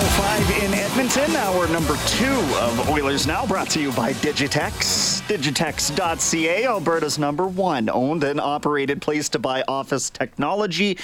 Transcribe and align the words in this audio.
105 0.00 0.64
in 0.64 0.72
Edmonton, 0.72 1.36
hour 1.36 1.68
number 1.68 1.94
two 2.06 2.56
of 2.56 2.88
Oilers 2.88 3.26
Now, 3.26 3.44
brought 3.44 3.68
to 3.70 3.82
you 3.82 3.92
by 3.92 4.14
Digitex. 4.14 5.20
Digitex.ca, 5.28 6.64
Alberta's 6.64 7.18
number 7.18 7.46
one 7.46 7.90
owned 7.90 8.24
and 8.24 8.40
operated 8.40 9.02
place 9.02 9.28
to 9.28 9.38
buy 9.38 9.62
office 9.68 10.08
technology 10.08 10.96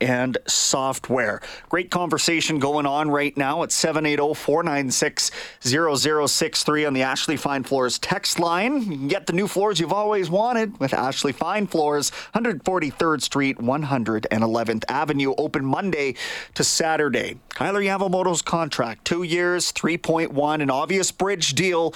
and 0.00 0.36
software. 0.48 1.40
Great 1.68 1.90
conversation 1.90 2.58
going 2.58 2.86
on 2.86 3.10
right 3.10 3.36
now 3.36 3.62
at 3.62 3.70
780 3.70 4.34
496 4.34 5.30
0063 5.60 6.84
on 6.86 6.92
the 6.92 7.02
Ashley 7.02 7.36
Fine 7.36 7.64
Floors 7.64 7.98
text 7.98 8.40
line. 8.40 9.06
Get 9.06 9.26
the 9.26 9.32
new 9.32 9.46
floors 9.46 9.78
you've 9.78 9.92
always 9.92 10.28
wanted 10.28 10.78
with 10.80 10.92
Ashley 10.92 11.32
Fine 11.32 11.68
Floors, 11.68 12.10
143rd 12.34 13.22
Street, 13.22 13.58
111th 13.58 14.84
Avenue, 14.88 15.34
open 15.38 15.64
Monday 15.64 16.16
to 16.54 16.64
Saturday. 16.64 17.38
Kailer 17.54 17.82
Yamamoto's 17.82 18.39
contract, 18.42 19.04
two 19.04 19.22
years, 19.22 19.72
3.1, 19.72 20.62
an 20.62 20.70
obvious 20.70 21.10
bridge 21.12 21.54
deal. 21.54 21.94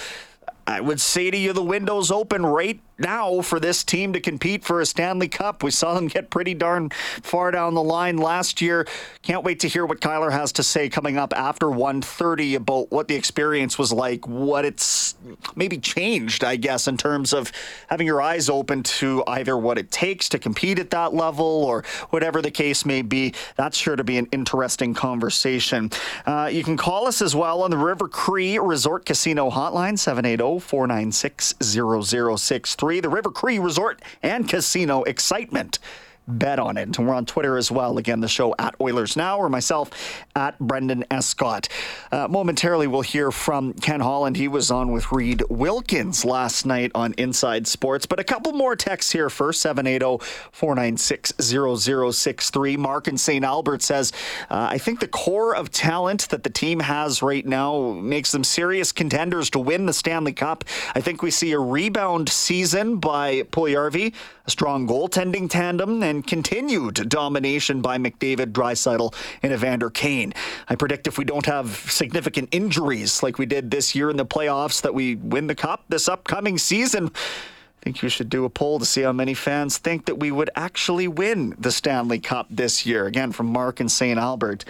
I 0.66 0.80
would 0.80 1.00
say 1.00 1.30
to 1.30 1.36
you, 1.36 1.52
the 1.52 1.62
window's 1.62 2.10
open 2.10 2.44
right 2.44 2.80
now 2.98 3.40
for 3.40 3.58
this 3.58 3.84
team 3.84 4.12
to 4.12 4.20
compete 4.20 4.64
for 4.64 4.80
a 4.80 4.86
Stanley 4.86 5.28
Cup. 5.28 5.62
We 5.62 5.70
saw 5.70 5.94
them 5.94 6.06
get 6.06 6.30
pretty 6.30 6.54
darn 6.54 6.90
far 6.90 7.50
down 7.50 7.74
the 7.74 7.82
line 7.82 8.16
last 8.16 8.60
year. 8.60 8.86
Can't 9.22 9.44
wait 9.44 9.60
to 9.60 9.68
hear 9.68 9.84
what 9.86 10.00
Kailer 10.00 10.30
has 10.30 10.52
to 10.52 10.62
say 10.62 10.88
coming 10.88 11.16
up 11.16 11.32
after 11.36 11.66
1:30 11.70 12.54
about 12.54 12.90
what 12.90 13.08
the 13.08 13.14
experience 13.14 13.78
was 13.78 13.92
like, 13.92 14.26
what 14.26 14.64
it's 14.64 15.14
maybe 15.56 15.78
changed, 15.78 16.44
I 16.44 16.56
guess, 16.56 16.86
in 16.86 16.96
terms 16.96 17.32
of 17.32 17.50
having 17.88 18.06
your 18.06 18.22
eyes 18.22 18.48
open 18.48 18.82
to 18.82 19.24
either 19.26 19.56
what 19.56 19.78
it 19.78 19.90
takes 19.90 20.28
to 20.30 20.38
compete 20.38 20.78
at 20.78 20.90
that 20.90 21.14
level 21.14 21.46
or 21.64 21.84
whatever 22.10 22.40
the 22.40 22.50
case 22.50 22.84
may 22.84 23.02
be. 23.02 23.34
That's 23.56 23.76
sure 23.76 23.96
to 23.96 24.04
be 24.04 24.18
an 24.18 24.28
interesting 24.32 24.94
conversation. 24.94 25.90
Uh, 26.26 26.48
you 26.52 26.62
can 26.62 26.76
call 26.76 27.06
us 27.06 27.20
as 27.20 27.34
well 27.34 27.62
on 27.62 27.70
the 27.70 27.76
River 27.76 28.08
Cree 28.08 28.58
Resort 28.58 29.04
Casino 29.04 29.50
hotline 29.50 29.98
780 29.98 30.60
496 30.60 31.54
0063 31.62 32.83
the 33.00 33.08
River 33.08 33.30
Cree 33.30 33.58
Resort 33.58 34.02
and 34.22 34.48
Casino 34.48 35.02
Excitement. 35.04 35.78
Bet 36.26 36.58
on 36.58 36.76
it. 36.76 36.96
And 36.96 37.06
we're 37.06 37.14
on 37.14 37.26
Twitter 37.26 37.58
as 37.58 37.70
well. 37.70 37.98
Again, 37.98 38.20
the 38.20 38.28
show 38.28 38.54
at 38.58 38.74
Oilers 38.80 39.16
Now 39.16 39.38
or 39.38 39.48
myself 39.48 39.90
at 40.34 40.58
Brendan 40.58 41.04
Escott. 41.10 41.68
Uh, 42.10 42.28
momentarily, 42.28 42.86
we'll 42.86 43.02
hear 43.02 43.30
from 43.30 43.74
Ken 43.74 44.00
Holland. 44.00 44.36
He 44.36 44.48
was 44.48 44.70
on 44.70 44.92
with 44.92 45.12
Reid 45.12 45.42
Wilkins 45.50 46.24
last 46.24 46.64
night 46.64 46.90
on 46.94 47.14
Inside 47.18 47.66
Sports. 47.66 48.06
But 48.06 48.20
a 48.20 48.24
couple 48.24 48.52
more 48.52 48.74
texts 48.76 49.12
here 49.12 49.28
first 49.28 49.60
780 49.60 50.24
496 50.52 51.32
0063. 51.40 52.76
Mark 52.76 53.08
in 53.08 53.18
St. 53.18 53.44
Albert 53.44 53.82
says, 53.82 54.12
uh, 54.50 54.68
I 54.70 54.78
think 54.78 55.00
the 55.00 55.08
core 55.08 55.54
of 55.54 55.70
talent 55.70 56.28
that 56.30 56.42
the 56.42 56.50
team 56.50 56.80
has 56.80 57.22
right 57.22 57.44
now 57.44 57.92
makes 57.92 58.32
them 58.32 58.44
serious 58.44 58.92
contenders 58.92 59.50
to 59.50 59.58
win 59.58 59.86
the 59.86 59.92
Stanley 59.92 60.32
Cup. 60.32 60.64
I 60.94 61.00
think 61.00 61.22
we 61.22 61.30
see 61.30 61.52
a 61.52 61.58
rebound 61.58 62.28
season 62.28 62.96
by 62.96 63.42
Puljujarvi, 63.42 64.14
a 64.46 64.50
strong 64.50 64.86
goaltending 64.86 65.50
tandem, 65.50 66.02
and 66.02 66.13
continued 66.22 67.08
domination 67.08 67.80
by 67.80 67.98
McDavid, 67.98 68.52
Draisaitl, 68.52 69.14
and 69.42 69.52
Evander 69.52 69.90
Kane. 69.90 70.32
I 70.68 70.74
predict 70.74 71.06
if 71.06 71.18
we 71.18 71.24
don't 71.24 71.46
have 71.46 71.68
significant 71.90 72.48
injuries 72.52 73.22
like 73.22 73.38
we 73.38 73.46
did 73.46 73.70
this 73.70 73.94
year 73.94 74.10
in 74.10 74.16
the 74.16 74.26
playoffs, 74.26 74.82
that 74.82 74.94
we 74.94 75.16
win 75.16 75.46
the 75.46 75.54
Cup 75.54 75.84
this 75.88 76.08
upcoming 76.08 76.58
season. 76.58 77.06
I 77.06 77.84
think 77.84 78.02
you 78.02 78.08
should 78.08 78.30
do 78.30 78.44
a 78.44 78.50
poll 78.50 78.78
to 78.78 78.86
see 78.86 79.02
how 79.02 79.12
many 79.12 79.34
fans 79.34 79.76
think 79.76 80.06
that 80.06 80.18
we 80.18 80.30
would 80.30 80.48
actually 80.56 81.06
win 81.06 81.54
the 81.58 81.70
Stanley 81.70 82.18
Cup 82.18 82.46
this 82.48 82.86
year. 82.86 83.06
Again, 83.06 83.30
from 83.30 83.46
Mark 83.46 83.80
and 83.80 83.92
St. 83.92 84.18
Albert. 84.18 84.64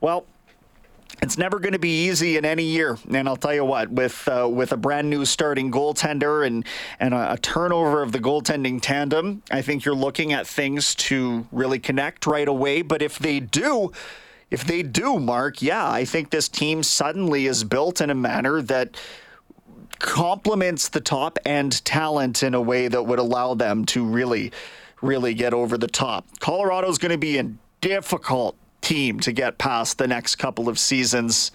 Well, 0.00 0.26
it's 1.22 1.36
never 1.36 1.58
going 1.58 1.72
to 1.72 1.78
be 1.78 2.06
easy 2.06 2.36
in 2.36 2.44
any 2.44 2.64
year, 2.64 2.98
and 3.10 3.28
I'll 3.28 3.36
tell 3.36 3.54
you 3.54 3.64
what. 3.64 3.90
With 3.90 4.28
uh, 4.28 4.48
with 4.48 4.72
a 4.72 4.76
brand 4.76 5.10
new 5.10 5.24
starting 5.24 5.70
goaltender 5.70 6.46
and 6.46 6.64
and 7.00 7.12
a, 7.12 7.32
a, 7.32 7.38
turnover 7.38 8.02
of 8.02 8.12
the 8.12 8.18
goaltending 8.18 8.80
tandem, 8.80 9.42
I 9.50 9.62
think 9.62 9.84
you're 9.84 9.94
looking 9.94 10.32
at 10.32 10.46
things 10.46 10.94
to 10.96 11.46
really 11.50 11.78
connect 11.78 12.26
right 12.26 12.46
away. 12.46 12.82
But 12.82 13.02
if 13.02 13.18
they 13.18 13.40
do, 13.40 13.92
if 14.50 14.64
they 14.64 14.82
do, 14.82 15.18
Mark, 15.18 15.60
yeah, 15.60 15.90
I 15.90 16.04
think 16.04 16.30
this 16.30 16.48
team 16.48 16.82
suddenly 16.82 17.46
is 17.46 17.64
built 17.64 18.00
in 18.00 18.10
a 18.10 18.14
manner 18.14 18.62
that 18.62 18.96
complements 19.98 20.88
the 20.88 21.00
top 21.00 21.38
end 21.44 21.84
talent 21.84 22.42
in 22.42 22.54
a 22.54 22.60
way 22.60 22.86
that 22.86 23.02
would 23.02 23.18
allow 23.18 23.54
them 23.54 23.84
to 23.86 24.04
really, 24.04 24.52
really 25.02 25.34
get 25.34 25.52
over 25.52 25.76
the 25.76 25.88
top. 25.88 26.26
Colorado's 26.38 26.98
going 26.98 27.12
to 27.12 27.18
be 27.18 27.38
a 27.38 27.50
difficult 27.80 28.56
team 28.80 29.20
to 29.20 29.32
get 29.32 29.58
past 29.58 29.98
the 29.98 30.08
next 30.08 30.36
couple 30.36 30.68
of 30.68 30.78
seasons. 30.78 31.50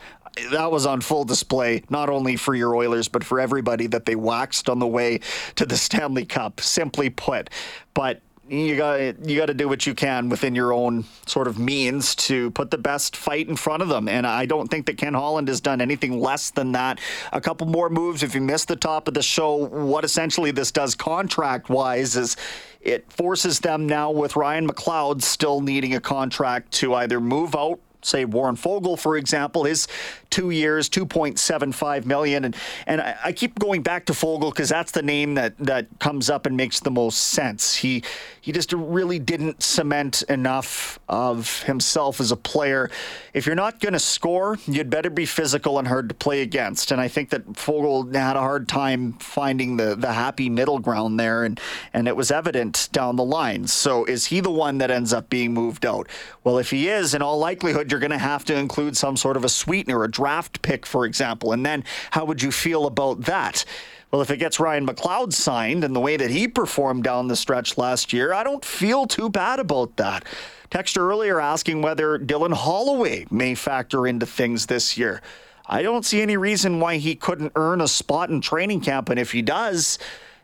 That 0.52 0.72
was 0.72 0.86
on 0.86 1.02
full 1.02 1.26
display, 1.26 1.84
not 1.90 2.10
only 2.10 2.36
for 2.36 2.56
your 2.56 2.76
Oilers, 2.76 3.08
but 3.08 3.24
for 3.24 3.40
everybody 3.40 3.88
that 3.88 4.06
they 4.06 4.16
waxed 4.16 4.68
on 4.68 4.80
the 4.80 4.88
way 4.88 5.20
to 5.56 5.66
the 5.66 5.78
Stanley 5.78 6.26
Cup, 6.26 6.60
simply 6.60 7.10
put. 7.10 7.50
But 7.94 8.22
you 8.50 8.76
got 8.76 9.28
you 9.28 9.38
got 9.38 9.46
to 9.46 9.54
do 9.54 9.70
what 9.70 9.88
you 9.88 9.94
can 9.94 10.28
within 10.28 10.54
your 10.54 10.74
own 10.74 11.06
sort 11.26 11.48
of 11.48 11.58
means 11.58 12.14
to 12.16 12.52
put 12.52 12.72
the 12.72 12.78
best 12.78 13.16
fight 13.16 13.48
in 13.48 13.56
front 13.56 13.82
of 13.82 13.90
them. 13.90 14.10
And 14.10 14.28
I 14.28 14.46
don't 14.46 14.68
think 14.68 14.86
that 14.88 14.98
Ken 14.98 15.14
Holland 15.14 15.48
has 15.48 15.62
done 15.62 15.80
anything 15.80 16.20
less 16.20 16.52
than 16.52 16.74
that. 16.74 17.00
A 17.32 17.40
couple 17.40 17.68
more 17.68 17.90
moves. 17.90 18.22
If 18.22 18.36
you 18.36 18.42
missed 18.42 18.68
the 18.68 18.76
top 18.76 19.08
of 19.08 19.14
the 19.14 19.22
show, 19.22 19.56
what 19.56 20.04
essentially 20.04 20.52
this 20.52 20.72
does 20.72 20.94
contract 20.94 21.70
wise 21.70 22.16
is 22.16 22.36
it 22.82 23.10
forces 23.12 23.62
them 23.62 23.88
now 23.88 24.12
with 24.12 24.36
Ryan 24.36 24.68
McLeod 24.68 25.22
still 25.22 25.62
needing 25.62 25.96
a 25.96 26.02
contract 26.02 26.74
to 26.74 26.96
either 26.96 27.22
move 27.22 27.56
out 27.56 27.80
say 28.06 28.26
Warren 28.26 28.56
Foegele, 28.56 29.00
for 29.00 29.18
example, 29.18 29.64
his 29.64 29.88
two 30.34 30.50
years, 30.50 30.90
2.75 30.90 32.06
million. 32.06 32.44
And, 32.46 32.56
and 32.88 33.00
I, 33.00 33.16
I 33.26 33.32
keep 33.34 33.60
going 33.60 33.84
back 33.84 34.08
to 34.08 34.14
Foegele 34.14 34.50
because 34.50 34.70
that's 34.70 34.92
the 34.92 35.04
name 35.04 35.36
that, 35.36 35.56
that 35.60 35.86
comes 36.00 36.28
up 36.28 36.48
and 36.48 36.58
makes 36.58 36.80
the 36.80 36.90
most 36.90 37.18
sense. 37.18 37.76
He, 37.76 38.04
he 38.42 38.52
just 38.52 38.74
really 38.74 39.20
didn't 39.20 39.62
cement 39.62 40.24
enough 40.24 41.00
of 41.08 41.62
himself 41.64 42.20
as 42.20 42.32
a 42.32 42.36
player. 42.36 42.90
If 43.36 43.46
you're 43.46 43.54
not 43.54 43.80
going 43.80 43.94
to 43.94 44.00
score, 44.00 44.58
you'd 44.66 44.90
better 44.90 45.12
be 45.12 45.28
physical 45.28 45.78
and 45.78 45.88
hard 45.88 46.10
to 46.10 46.16
play 46.16 46.42
against. 46.42 46.92
And 46.92 47.00
I 47.00 47.10
think 47.10 47.30
that 47.30 47.46
Foegele 47.54 48.12
had 48.16 48.36
a 48.36 48.40
hard 48.40 48.68
time 48.68 49.14
finding 49.14 49.78
the, 49.78 49.96
the 49.96 50.14
happy 50.14 50.50
middle 50.50 50.80
ground 50.80 51.20
there. 51.20 51.44
And, 51.44 51.60
and 51.94 52.08
it 52.08 52.16
was 52.16 52.32
evident 52.32 52.90
down 52.92 53.18
the 53.18 53.24
line. 53.24 53.68
So 53.68 54.04
is 54.06 54.26
he 54.26 54.40
the 54.40 54.50
one 54.50 54.80
that 54.80 54.90
ends 54.90 55.14
up 55.14 55.30
being 55.30 55.54
moved 55.54 55.86
out? 55.86 56.10
Well, 56.44 56.58
if 56.58 56.72
he 56.72 56.90
is, 56.90 57.14
in 57.14 57.22
all 57.22 57.38
likelihood, 57.38 57.92
you're 57.92 58.00
going 58.00 58.10
to 58.10 58.18
have 58.18 58.44
to 58.46 58.58
include 58.58 58.98
some 58.98 59.16
sort 59.16 59.38
of 59.38 59.46
a 59.46 59.50
sweetener, 59.50 60.04
a 60.04 60.10
draft 60.24 60.62
pick, 60.62 60.86
for 60.86 61.06
example. 61.06 61.52
And 61.52 61.66
then 61.66 61.84
how 62.12 62.24
would 62.24 62.42
you 62.42 62.50
feel 62.50 62.86
about 62.86 63.24
that? 63.24 63.66
Well, 64.10 64.22
if 64.22 64.32
it 64.32 64.38
gets 64.38 64.58
Ryan 64.58 64.88
McLeod 64.88 65.34
signed 65.34 65.84
and 65.84 65.94
the 65.94 66.00
way 66.00 66.16
that 66.16 66.32
he 66.32 66.48
performed 66.48 67.04
down 67.04 67.28
the 67.28 67.36
stretch 67.36 67.78
last 67.78 68.14
year, 68.14 68.32
I 68.32 68.42
don't 68.46 68.64
feel 68.64 69.06
too 69.06 69.30
bad 69.30 69.60
about 69.60 69.98
that. 69.98 70.24
Texter 70.72 71.00
earlier 71.00 71.42
asking 71.42 71.82
whether 71.82 72.18
Dylan 72.18 72.54
Holloway 72.54 73.26
may 73.30 73.54
factor 73.54 74.08
into 74.08 74.26
things 74.26 74.68
this 74.68 74.98
year. 74.98 75.22
I 75.66 75.82
don't 75.82 76.06
see 76.06 76.22
any 76.22 76.38
reason 76.38 76.80
why 76.80 76.98
he 76.98 77.16
couldn't 77.16 77.52
earn 77.58 77.82
a 77.82 77.88
spot 77.90 78.30
in 78.30 78.40
training 78.40 78.80
camp. 78.80 79.10
And 79.10 79.20
if 79.20 79.34
he 79.34 79.42
does, 79.42 80.00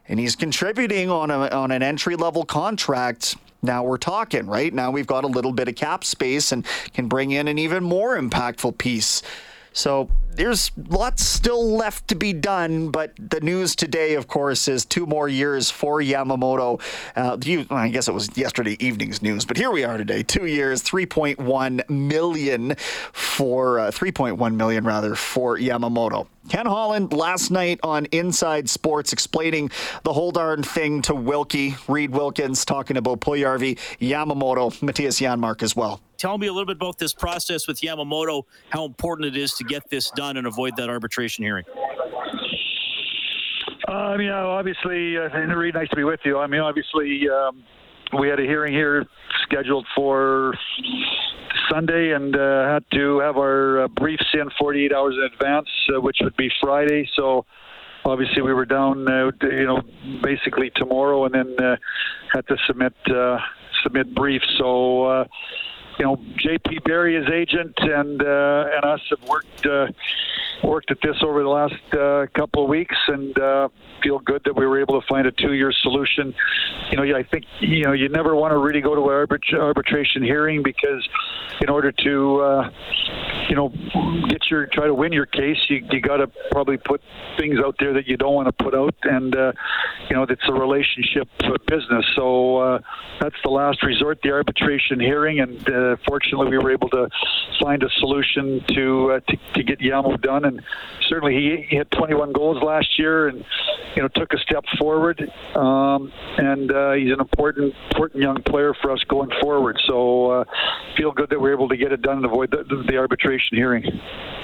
and 0.09 0.19
he's 0.19 0.35
contributing 0.35 1.09
on 1.09 1.31
a 1.31 1.47
on 1.47 1.71
an 1.71 1.83
entry 1.83 2.17
level 2.17 2.43
contract, 2.43 3.37
now 3.61 3.83
we're 3.83 3.97
talking, 3.97 4.45
right? 4.45 4.73
Now 4.73 4.91
we've 4.91 5.07
got 5.07 5.23
a 5.23 5.27
little 5.27 5.53
bit 5.53 5.67
of 5.67 5.75
cap 5.75 6.03
space 6.03 6.51
and 6.51 6.65
can 6.93 7.07
bring 7.07 7.31
in 7.31 7.47
an 7.47 7.57
even 7.57 7.83
more 7.83 8.19
impactful 8.19 8.77
piece. 8.77 9.21
So 9.73 10.09
there's 10.31 10.71
lots 10.89 11.23
still 11.23 11.75
left 11.75 12.07
to 12.07 12.15
be 12.15 12.33
done, 12.33 12.89
but 12.89 13.13
the 13.17 13.41
news 13.41 13.75
today, 13.75 14.15
of 14.15 14.27
course, 14.27 14.67
is 14.67 14.85
two 14.85 15.05
more 15.05 15.27
years 15.27 15.69
for 15.69 16.01
Yamamoto. 16.01 16.81
Uh, 17.15 17.37
you, 17.43 17.65
I 17.69 17.89
guess 17.89 18.07
it 18.07 18.13
was 18.13 18.29
yesterday 18.37 18.77
evening's 18.79 19.21
news, 19.21 19.45
but 19.45 19.57
here 19.57 19.71
we 19.71 19.83
are 19.83 19.97
today. 19.97 20.23
Two 20.23 20.45
years, 20.45 20.81
3.1 20.83 21.89
million 21.89 22.75
for 23.11 23.79
uh, 23.79 23.91
3.1 23.91 24.55
million 24.55 24.83
rather 24.83 25.15
for 25.15 25.57
Yamamoto. 25.57 26.27
Ken 26.49 26.65
Holland 26.65 27.13
last 27.13 27.51
night 27.51 27.79
on 27.83 28.05
Inside 28.05 28.69
Sports 28.69 29.13
explaining 29.13 29.69
the 30.03 30.13
whole 30.13 30.31
darn 30.31 30.63
thing 30.63 31.01
to 31.03 31.13
Wilkie, 31.13 31.75
Reid 31.87 32.11
Wilkins 32.11 32.65
talking 32.65 32.97
about 32.97 33.19
Puljujarvi, 33.19 33.77
Yamamoto, 33.99 34.71
Mattias 34.79 35.21
Janmark 35.21 35.61
as 35.61 35.75
well. 35.75 36.01
Tell 36.19 36.37
me 36.37 36.47
a 36.47 36.51
little 36.51 36.65
bit 36.65 36.75
about 36.75 36.99
this 36.99 37.13
process 37.13 37.65
with 37.65 37.79
Yamamoto, 37.79 38.43
how 38.71 38.83
important 38.83 39.33
it 39.33 39.39
is 39.39 39.53
to 39.53 39.63
get 39.63 39.89
this 39.89 40.11
done 40.11 40.35
and 40.35 40.45
avoid 40.45 40.75
that 40.75 40.89
arbitration 40.89 41.45
hearing. 41.45 41.63
I 43.87 44.17
mean, 44.17 44.29
obviously, 44.29 45.17
uh, 45.17 45.29
and 45.31 45.49
nice 45.73 45.87
to 45.89 45.95
be 45.95 46.03
with 46.03 46.19
you. 46.25 46.37
I 46.37 46.47
mean, 46.47 46.59
obviously, 46.59 47.21
um, 47.29 47.63
we 48.19 48.27
had 48.27 48.37
a 48.37 48.43
hearing 48.43 48.73
here 48.73 49.05
scheduled 49.43 49.85
for 49.95 50.53
Sunday 51.71 52.11
and 52.11 52.35
uh, 52.35 52.67
had 52.67 52.83
to 52.93 53.19
have 53.19 53.37
our 53.37 53.83
uh, 53.83 53.87
briefs 53.87 54.27
in 54.33 54.49
48 54.59 54.91
hours 54.91 55.15
in 55.15 55.23
advance, 55.33 55.69
uh, 55.95 56.01
which 56.01 56.17
would 56.21 56.35
be 56.35 56.51
Friday. 56.61 57.09
So 57.15 57.45
obviously 58.03 58.41
we 58.41 58.53
were 58.53 58.65
down, 58.65 59.09
uh, 59.09 59.31
you 59.43 59.65
know, 59.65 59.81
basically 60.21 60.69
tomorrow, 60.75 61.23
and 61.23 61.33
then 61.33 61.65
uh, 61.65 61.77
had 62.33 62.45
to 62.47 62.57
submit 62.67 62.93
uh, 63.09 63.37
submit 63.83 64.13
briefs. 64.13 64.53
So. 64.57 65.25
You 65.99 66.05
know, 66.05 66.15
JP 66.15 66.85
Barry, 66.85 67.15
his 67.15 67.29
agent, 67.29 67.77
and 67.79 68.21
uh, 68.21 68.69
and 68.73 68.85
us 68.85 69.01
have 69.09 69.27
worked 69.27 69.65
uh, 69.65 69.87
worked 70.63 70.91
at 70.91 70.97
this 71.03 71.17
over 71.21 71.43
the 71.43 71.49
last 71.49 71.93
uh, 71.93 72.25
couple 72.33 72.63
of 72.63 72.69
weeks, 72.69 72.95
and 73.07 73.37
uh, 73.37 73.67
feel 74.01 74.19
good 74.19 74.41
that 74.45 74.55
we 74.55 74.65
were 74.65 74.79
able 74.79 74.99
to 75.01 75.05
find 75.07 75.27
a 75.27 75.31
two-year 75.31 75.73
solution. 75.73 76.33
You 76.91 76.97
know, 76.97 77.17
I 77.17 77.23
think 77.23 77.45
you 77.59 77.83
know 77.83 77.91
you 77.91 78.07
never 78.07 78.33
want 78.33 78.53
to 78.53 78.57
really 78.57 78.79
go 78.79 78.95
to 78.95 79.01
an 79.01 79.27
arbit- 79.27 79.59
arbitration 79.59 80.23
hearing 80.23 80.63
because 80.63 81.07
in 81.61 81.69
order 81.69 81.91
to 81.91 82.39
uh, 82.39 82.69
you 83.49 83.55
know 83.55 83.69
get 84.29 84.49
your 84.49 84.67
try 84.67 84.85
to 84.85 84.93
win 84.93 85.11
your 85.11 85.25
case, 85.25 85.57
you 85.69 85.85
you 85.91 86.01
got 86.01 86.17
to 86.17 86.27
probably 86.51 86.77
put 86.77 87.01
things 87.37 87.57
out 87.63 87.75
there 87.79 87.93
that 87.93 88.07
you 88.07 88.15
don't 88.15 88.33
want 88.33 88.47
to 88.47 88.63
put 88.63 88.75
out, 88.75 88.95
and 89.03 89.35
uh, 89.35 89.51
you 90.09 90.15
know 90.15 90.23
it's 90.23 90.47
a 90.47 90.53
relationship 90.53 91.27
business. 91.67 92.05
So 92.15 92.57
uh, 92.57 92.79
that's 93.19 93.35
the 93.43 93.49
last 93.49 93.83
resort, 93.83 94.19
the 94.23 94.31
arbitration 94.31 94.99
hearing, 94.99 95.39
and 95.39 95.69
uh, 95.69 95.97
fortunately 96.07 96.49
we 96.49 96.57
were 96.57 96.71
able 96.71 96.89
to 96.89 97.09
find 97.59 97.83
a 97.83 97.89
solution 97.97 98.63
to 98.69 99.11
uh, 99.11 99.19
to, 99.21 99.37
to 99.55 99.63
get 99.63 99.79
Yamo 99.79 100.21
done, 100.21 100.45
and 100.45 100.61
certainly 101.07 101.33
he, 101.33 101.65
he 101.69 101.75
had 101.75 101.89
21 101.91 102.33
goals 102.33 102.61
last 102.63 102.99
year, 102.99 103.27
and 103.27 103.43
you 103.95 104.01
know 104.01 104.07
took 104.09 104.33
a 104.33 104.37
step 104.39 104.63
forward, 104.77 105.21
um, 105.55 106.11
and 106.37 106.71
uh, 106.71 106.93
he's 106.93 107.11
an 107.11 107.19
important 107.19 107.73
important 107.91 108.21
young 108.21 108.41
player 108.43 108.73
for 108.81 108.91
us 108.91 109.03
going 109.07 109.29
forward. 109.41 109.79
So 109.87 110.31
uh, 110.31 110.43
feel 110.97 111.11
good 111.11 111.29
that 111.29 111.39
we're 111.39 111.53
able 111.53 111.69
to 111.69 111.77
get 111.77 111.91
it 111.91 112.01
done 112.01 112.17
and 112.17 112.25
avoid 112.25 112.51
the, 112.51 112.63
the, 112.63 112.83
the 112.87 112.97
arbitration 113.39 113.57
hearing. 113.57 114.01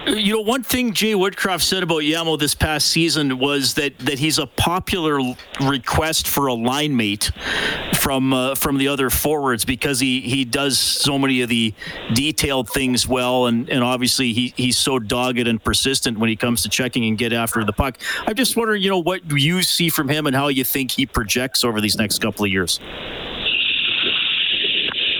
You 0.08 0.34
know, 0.34 0.42
one 0.42 0.62
thing 0.62 0.94
Jay 0.94 1.14
Woodcroft 1.14 1.64
said 1.64 1.82
about 1.82 2.04
Yamo 2.04 2.38
this 2.38 2.54
past 2.54 2.90
season 2.90 3.40
was 3.40 3.74
that 3.74 3.98
that 4.00 4.20
he's 4.20 4.38
a 4.38 4.46
popular 4.46 5.20
request 5.62 6.28
for 6.28 6.46
a 6.46 6.54
line 6.54 6.96
mate 6.96 7.32
from 7.96 8.32
uh, 8.32 8.54
from 8.54 8.78
the 8.78 8.88
other 8.88 9.10
forwards 9.10 9.66
because 9.66 10.00
he 10.00 10.22
he 10.22 10.46
does 10.46 10.78
so 10.78 11.18
many 11.18 11.42
of 11.42 11.50
the 11.50 11.74
detailed 12.14 12.70
things 12.70 13.08
well, 13.08 13.48
and 13.48 13.68
and 13.68 13.84
obviously 13.84 14.32
he 14.32 14.54
he's 14.56 14.78
so 14.78 15.00
dogged 15.00 15.48
and 15.48 15.64
persistent 15.64 16.20
when 16.20 16.30
he 16.30 16.36
comes 16.36 16.62
to 16.62 16.70
checking 16.70 17.06
and 17.06 17.18
get 17.18 17.34
after 17.34 17.64
the 17.64 17.74
puck. 17.74 17.98
I'm 18.28 18.36
just 18.36 18.56
wondering, 18.56 18.84
you 18.84 18.92
know, 18.92 19.00
what 19.02 19.22
you 19.32 19.64
see 19.64 19.90
from 19.90 20.08
him 20.08 20.28
and 20.28 20.36
how 20.36 20.50
you 20.50 20.64
think 20.64 20.92
he 20.92 21.08
projects 21.08 21.64
over 21.64 21.82
these 21.82 21.98
next 21.98 22.20
couple 22.20 22.46
of 22.46 22.52
years. 22.52 22.80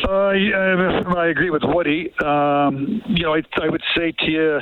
Uh, 0.08 0.34
I 1.18 1.28
agree 1.28 1.50
with 1.50 1.64
Woody. 1.66 2.14
Um, 2.24 3.02
you 3.08 3.24
know, 3.24 3.34
I, 3.34 3.42
I 3.62 3.70
would 3.70 3.82
say 3.98 4.12
to 4.20 4.32
you, 4.32 4.60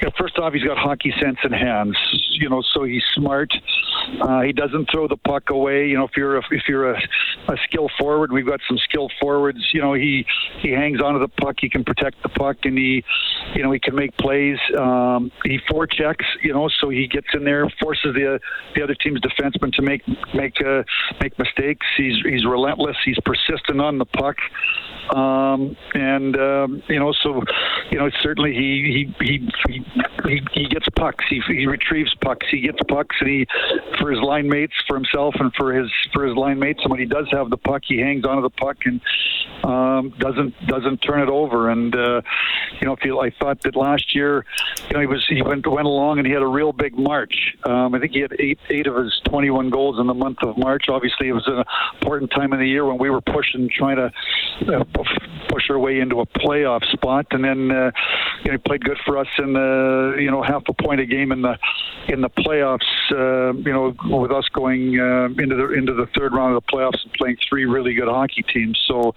you 0.00 0.06
know, 0.06 0.12
first 0.18 0.38
off, 0.38 0.54
he's 0.54 0.64
got 0.64 0.78
hockey 0.78 1.12
sense 1.20 1.38
and 1.42 1.54
hands. 1.54 1.96
You 2.30 2.48
know, 2.48 2.62
so 2.72 2.84
he's 2.84 3.02
smart. 3.14 3.52
Uh, 4.20 4.40
he 4.40 4.52
doesn't 4.52 4.90
throw 4.90 5.06
the 5.06 5.16
puck 5.16 5.50
away. 5.50 5.88
You 5.88 5.98
know, 5.98 6.04
if 6.04 6.12
you're 6.16 6.38
a, 6.38 6.42
if 6.50 6.62
you're 6.68 6.92
a, 6.92 6.98
a 7.48 7.56
skill 7.64 7.88
forward, 7.98 8.32
we've 8.32 8.46
got 8.46 8.60
some 8.66 8.78
skill 8.78 9.10
forwards. 9.20 9.58
You 9.72 9.82
know, 9.82 9.92
he 9.92 10.24
he 10.60 10.70
hangs 10.70 11.00
onto 11.02 11.20
the 11.20 11.28
puck. 11.28 11.56
He 11.60 11.68
can 11.68 11.84
protect 11.84 12.22
the 12.22 12.30
puck, 12.30 12.56
and 12.64 12.78
he, 12.78 13.04
you 13.54 13.62
know, 13.62 13.72
he 13.72 13.78
can 13.78 13.94
make 13.94 14.16
plays. 14.16 14.58
Um, 14.76 15.30
he 15.44 15.58
forechecks. 15.70 16.24
You 16.42 16.54
know, 16.54 16.68
so 16.80 16.88
he 16.88 17.06
gets 17.06 17.28
in 17.34 17.44
there, 17.44 17.70
forces 17.80 18.14
the 18.14 18.40
the 18.74 18.82
other 18.82 18.94
team's 18.94 19.20
defenseman 19.20 19.72
to 19.74 19.82
make 19.82 20.02
make 20.34 20.60
uh, 20.64 20.82
make 21.20 21.38
mistakes. 21.38 21.86
He's 21.96 22.16
he's 22.24 22.46
relentless. 22.46 22.96
He's 23.04 23.18
persistent 23.24 23.80
on 23.80 23.98
the 23.98 24.06
puck. 24.06 24.36
Um, 25.14 25.76
and 25.94 26.36
um, 26.36 26.82
you 26.88 26.98
know, 26.98 27.12
so 27.12 27.42
you 27.90 27.98
know, 27.98 28.10
certainly 28.22 28.52
he 28.52 29.12
he 29.18 29.24
he 29.24 29.48
he, 29.68 29.84
he 30.26 30.40
he 30.52 30.66
gets 30.66 30.86
pucks. 30.96 31.24
He, 31.28 31.40
he 31.46 31.66
retrieves 31.66 32.14
pucks. 32.20 32.46
He 32.50 32.60
gets 32.60 32.78
pucks, 32.88 33.16
and 33.20 33.28
he 33.28 33.46
for 33.98 34.10
his 34.10 34.20
line 34.20 34.48
mates, 34.48 34.74
for 34.86 34.96
himself, 34.96 35.34
and 35.38 35.52
for 35.54 35.72
his 35.72 35.90
for 36.12 36.26
his 36.26 36.36
line 36.36 36.58
mates. 36.58 36.80
And 36.82 36.90
when 36.90 37.00
he 37.00 37.06
does 37.06 37.26
have 37.32 37.50
the 37.50 37.56
puck, 37.56 37.82
he 37.86 37.98
hangs 37.98 38.24
onto 38.24 38.42
the 38.42 38.50
puck 38.50 38.78
and 38.84 39.00
um, 39.64 40.10
doesn't 40.18 40.54
doesn't 40.66 40.98
turn 40.98 41.20
it 41.20 41.28
over. 41.28 41.70
And 41.70 41.94
uh, 41.94 42.22
you 42.80 42.86
know, 42.86 42.96
feel 42.96 43.20
I 43.20 43.30
thought 43.30 43.62
that 43.62 43.76
last 43.76 44.14
year, 44.14 44.44
you 44.88 44.94
know, 44.94 45.00
he 45.00 45.06
was 45.06 45.24
he 45.28 45.42
went 45.42 45.66
went 45.66 45.86
along 45.86 46.18
and 46.18 46.26
he 46.26 46.32
had 46.32 46.42
a 46.42 46.46
real 46.46 46.72
big 46.72 46.96
March. 46.98 47.56
Um, 47.64 47.94
I 47.94 47.98
think 47.98 48.12
he 48.12 48.20
had 48.20 48.32
eight 48.38 48.58
eight 48.68 48.86
of 48.86 48.96
his 48.96 49.20
21 49.24 49.70
goals 49.70 49.98
in 49.98 50.06
the 50.06 50.14
month 50.14 50.38
of 50.42 50.56
March. 50.56 50.88
Obviously, 50.88 51.28
it 51.28 51.32
was 51.32 51.46
an 51.46 51.64
important 52.00 52.30
time 52.30 52.52
of 52.52 52.58
the 52.58 52.68
year 52.68 52.84
when 52.84 52.98
we 52.98 53.10
were 53.10 53.20
pushing, 53.20 53.68
trying 53.68 53.96
to 53.96 54.12
uh, 54.72 54.84
push 55.48 55.70
our 55.70 55.78
way 55.78 56.00
into 56.00 56.20
a 56.20 56.26
playoff 56.26 56.84
spot. 56.92 57.26
And 57.30 57.44
then 57.44 57.70
uh, 57.70 57.90
you 58.44 58.50
know, 58.50 58.52
he 58.52 58.58
played 58.58 58.84
good 58.84 58.98
for 59.04 59.18
us 59.18 59.28
in 59.38 59.52
the 59.52 59.79
you 60.18 60.30
know 60.30 60.42
half 60.42 60.62
a 60.68 60.72
point 60.72 61.00
a 61.00 61.06
game 61.06 61.32
in 61.32 61.42
the 61.42 61.58
in 62.08 62.20
the 62.20 62.30
playoffs. 62.30 62.80
Uh, 63.10 63.52
you 63.54 63.72
know, 63.72 63.94
with 64.18 64.30
us 64.30 64.48
going 64.52 64.98
uh, 64.98 65.26
into 65.42 65.56
the 65.56 65.72
into 65.72 65.94
the 65.94 66.06
third 66.16 66.32
round 66.32 66.56
of 66.56 66.62
the 66.64 66.72
playoffs 66.72 67.02
and 67.02 67.12
playing 67.14 67.36
three 67.48 67.64
really 67.64 67.94
good 67.94 68.08
hockey 68.08 68.42
teams. 68.42 68.80
So 68.86 69.14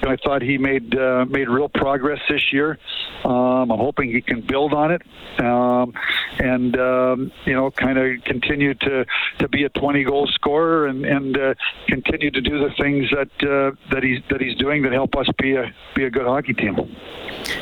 you 0.00 0.08
know, 0.08 0.12
I 0.12 0.16
thought 0.16 0.42
he 0.42 0.58
made 0.58 0.96
uh, 0.96 1.24
made 1.28 1.48
real 1.48 1.68
progress 1.68 2.20
this 2.28 2.52
year. 2.52 2.78
Um, 3.24 3.70
I'm 3.70 3.78
hoping 3.78 4.10
he 4.10 4.20
can 4.20 4.40
build 4.40 4.72
on 4.72 4.92
it 4.92 5.02
um, 5.40 5.92
and 6.38 6.78
um, 6.78 7.32
you 7.44 7.54
know 7.54 7.70
kind 7.70 7.98
of 7.98 8.22
continue 8.24 8.74
to 8.74 9.04
to 9.38 9.48
be 9.48 9.64
a 9.64 9.68
20 9.70 10.04
goal 10.04 10.26
scorer 10.28 10.86
and 10.86 11.04
and 11.04 11.36
uh, 11.36 11.54
continue 11.88 12.30
to 12.30 12.40
do 12.40 12.58
the 12.58 12.70
things 12.80 13.08
that 13.10 13.30
uh, 13.42 13.74
that 13.92 14.02
he's 14.02 14.20
that 14.30 14.40
he's 14.40 14.56
doing 14.56 14.82
that 14.82 14.92
help 14.92 15.16
us 15.16 15.26
be 15.38 15.54
a 15.54 15.72
be 15.94 16.04
a 16.04 16.10
good 16.10 16.26
hockey 16.26 16.54
team. 16.54 16.76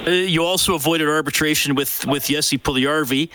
Uh, 0.06 0.10
you 0.10 0.44
also 0.44 0.74
avoided 0.74 1.08
arbitration 1.08 1.74
with 1.74 2.06
with 2.06 2.30
Jesse 2.44 2.58
Puljujarvi. 2.58 3.30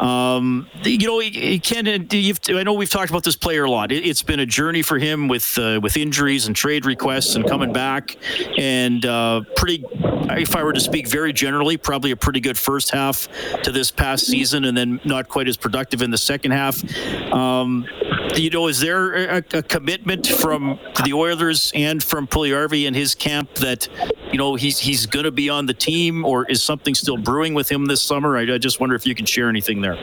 Um, 0.00 0.66
you 0.84 1.06
know, 1.06 1.58
Ken, 1.60 1.86
I 1.86 2.62
know 2.62 2.72
we've 2.72 2.88
talked 2.88 3.10
about 3.10 3.22
this 3.22 3.36
player 3.36 3.64
a 3.64 3.70
lot. 3.70 3.92
It, 3.92 4.06
has 4.06 4.22
been 4.22 4.40
a 4.40 4.46
journey 4.46 4.80
for 4.80 4.98
him 4.98 5.28
with 5.28 5.58
uh, 5.58 5.80
with 5.82 5.98
injuries 5.98 6.46
and 6.46 6.56
trade 6.56 6.86
requests 6.86 7.34
and 7.34 7.46
coming 7.46 7.72
back, 7.72 8.16
and 8.58 9.04
uh, 9.04 9.42
pretty. 9.56 9.84
If 10.26 10.56
I 10.56 10.64
were 10.64 10.72
to 10.72 10.80
speak 10.80 11.06
very 11.06 11.34
generally, 11.34 11.76
probably 11.76 12.10
a 12.10 12.16
pretty 12.16 12.40
good 12.40 12.58
first 12.58 12.90
half 12.90 13.28
to 13.62 13.70
this 13.70 13.90
past 13.90 14.26
season, 14.26 14.64
and 14.64 14.74
then 14.74 14.98
not 15.04 15.28
quite 15.28 15.48
as 15.48 15.58
productive 15.58 16.00
in 16.00 16.10
the 16.10 16.18
second 16.18 16.52
half. 16.52 16.82
Um, 17.30 17.86
you 18.36 18.50
know, 18.50 18.68
is 18.68 18.80
there 18.80 19.14
a, 19.14 19.36
a, 19.52 19.62
commitment 19.62 20.26
from 20.26 20.78
the 21.04 21.12
Oilers 21.12 21.72
and 21.74 22.02
from 22.02 22.26
Puljujarvi 22.26 22.86
and 22.86 22.94
his 22.94 23.14
camp 23.14 23.54
that 23.56 23.88
you 24.32 24.38
know 24.38 24.54
he's 24.54 24.78
he's 24.78 25.06
going 25.06 25.24
to 25.24 25.30
be 25.30 25.48
on 25.48 25.66
the 25.66 25.74
team, 25.74 26.24
or 26.24 26.44
is 26.50 26.62
something 26.62 26.94
still 26.94 27.16
brewing 27.16 27.54
with 27.54 27.70
him 27.70 27.86
this 27.86 28.02
summer? 28.02 28.36
I, 28.36 28.54
I 28.54 28.58
just 28.58 28.80
wonder 28.80 28.94
if 28.94 29.06
you 29.06 29.14
can 29.14 29.26
share 29.26 29.48
anything 29.48 29.80
there. 29.80 29.96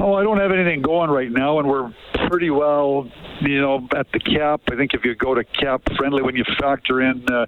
Oh, 0.00 0.14
I 0.14 0.22
don't 0.22 0.38
have 0.38 0.52
anything 0.52 0.82
going 0.82 1.10
right 1.10 1.30
now, 1.30 1.58
and 1.58 1.68
we're 1.68 1.92
pretty 2.28 2.50
well, 2.50 3.10
you 3.40 3.60
know, 3.60 3.86
at 3.96 4.10
the 4.12 4.20
cap. 4.20 4.62
I 4.70 4.76
think 4.76 4.94
if 4.94 5.04
you 5.04 5.14
go 5.14 5.34
to 5.34 5.44
cap 5.44 5.82
friendly, 5.96 6.22
when 6.22 6.36
you 6.36 6.44
factor 6.58 7.02
in 7.02 7.24
uh, 7.30 7.46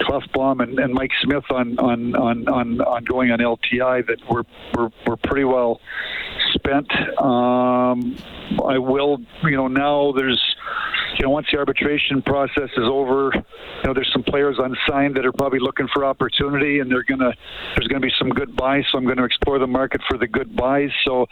Klefbom 0.00 0.62
and, 0.62 0.78
and 0.78 0.92
Mike 0.94 1.12
Smith 1.22 1.44
on 1.50 1.78
on 1.78 2.14
on 2.14 2.48
on, 2.48 2.80
on 2.80 3.04
going 3.04 3.30
on 3.30 3.38
LTI, 3.38 4.06
that 4.06 4.18
we're 4.28 4.44
we're 4.74 4.90
we're 5.06 5.16
pretty 5.16 5.44
well 5.44 5.80
spent. 6.54 6.90
Um, 7.20 8.16
I 8.66 8.78
will, 8.78 9.18
you 9.44 9.56
know, 9.56 9.68
now 9.68 10.12
there's 10.12 10.56
you 11.20 11.26
know, 11.26 11.30
once 11.30 11.48
the 11.52 11.58
arbitration 11.58 12.22
process 12.22 12.70
is 12.78 12.84
over, 12.84 13.30
you 13.34 13.84
know, 13.84 13.92
there's 13.92 14.10
some 14.12 14.22
players 14.22 14.56
unsigned 14.58 15.16
that 15.16 15.26
are 15.26 15.32
probably 15.32 15.58
looking 15.58 15.86
for 15.92 16.04
opportunity, 16.04 16.78
and 16.78 16.90
they're 16.90 17.02
gonna 17.02 17.32
there's 17.74 17.88
gonna 17.88 18.00
be 18.00 18.12
some 18.18 18.30
good 18.30 18.56
buys. 18.56 18.84
So 18.90 18.98
I'm 18.98 19.06
to 19.06 19.24
explore 19.24 19.58
the 19.58 19.66
market 19.66 20.00
for 20.08 20.16
the 20.16 20.26
good 20.26 20.56
buys. 20.56 20.90
So, 21.04 21.26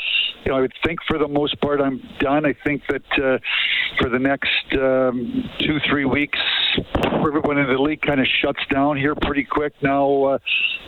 you 0.44 0.50
know, 0.50 0.58
I 0.58 0.60
would 0.60 0.74
think 0.84 1.00
for 1.06 1.18
the 1.18 1.28
most 1.28 1.58
part 1.60 1.80
I'm 1.80 2.06
done. 2.18 2.44
I 2.44 2.54
think 2.64 2.82
that 2.88 3.02
uh, 3.18 3.38
for 3.98 4.08
the 4.08 4.18
next 4.18 4.72
um, 4.72 5.50
two 5.60 5.78
three 5.88 6.04
weeks, 6.04 6.38
everyone 7.26 7.58
in 7.58 7.68
the 7.68 7.80
league 7.80 8.02
kind 8.02 8.20
of 8.20 8.26
shuts 8.40 8.60
down 8.70 8.96
here 8.96 9.14
pretty 9.14 9.44
quick 9.44 9.72
now 9.82 10.24
uh, 10.24 10.38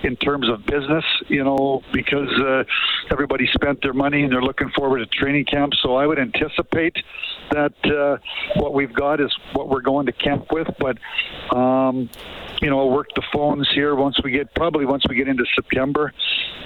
in 0.03 0.17
terms 0.17 0.49
of 0.49 0.65
business. 0.67 1.05
You 1.29 1.45
know, 1.45 1.83
because 1.93 2.29
uh, 2.41 2.65
everybody 3.11 3.49
spent 3.53 3.83
their 3.83 3.93
money 3.93 4.23
and 4.23 4.33
they're 4.33 4.43
looking 4.43 4.71
forward 4.71 4.99
to 4.99 5.07
training 5.07 5.45
camp. 5.45 5.73
So 5.83 5.97
I 5.97 6.07
would 6.07 6.19
anticipate 6.19 6.97
that 7.51 7.75
uh, 7.85 8.19
what 8.61 8.75
we've 8.75 8.93
got 8.93 9.21
is 9.21 9.35
what 9.53 9.69
we're 9.69 9.81
going 9.81 10.07
to 10.07 10.13
camp 10.13 10.47
with. 10.53 10.69
But 10.79 10.99
um, 11.57 12.09
you 12.61 12.69
know, 12.69 12.81
I'll 12.81 12.91
work 12.91 13.09
the 13.15 13.23
phones 13.33 13.69
here 13.75 13.95
once 13.95 14.21
we 14.23 14.31
get 14.31 14.55
probably 14.55 14.85
once 14.85 15.05
we 15.09 15.17
get 15.17 15.29
into 15.29 15.45
September. 15.55 16.13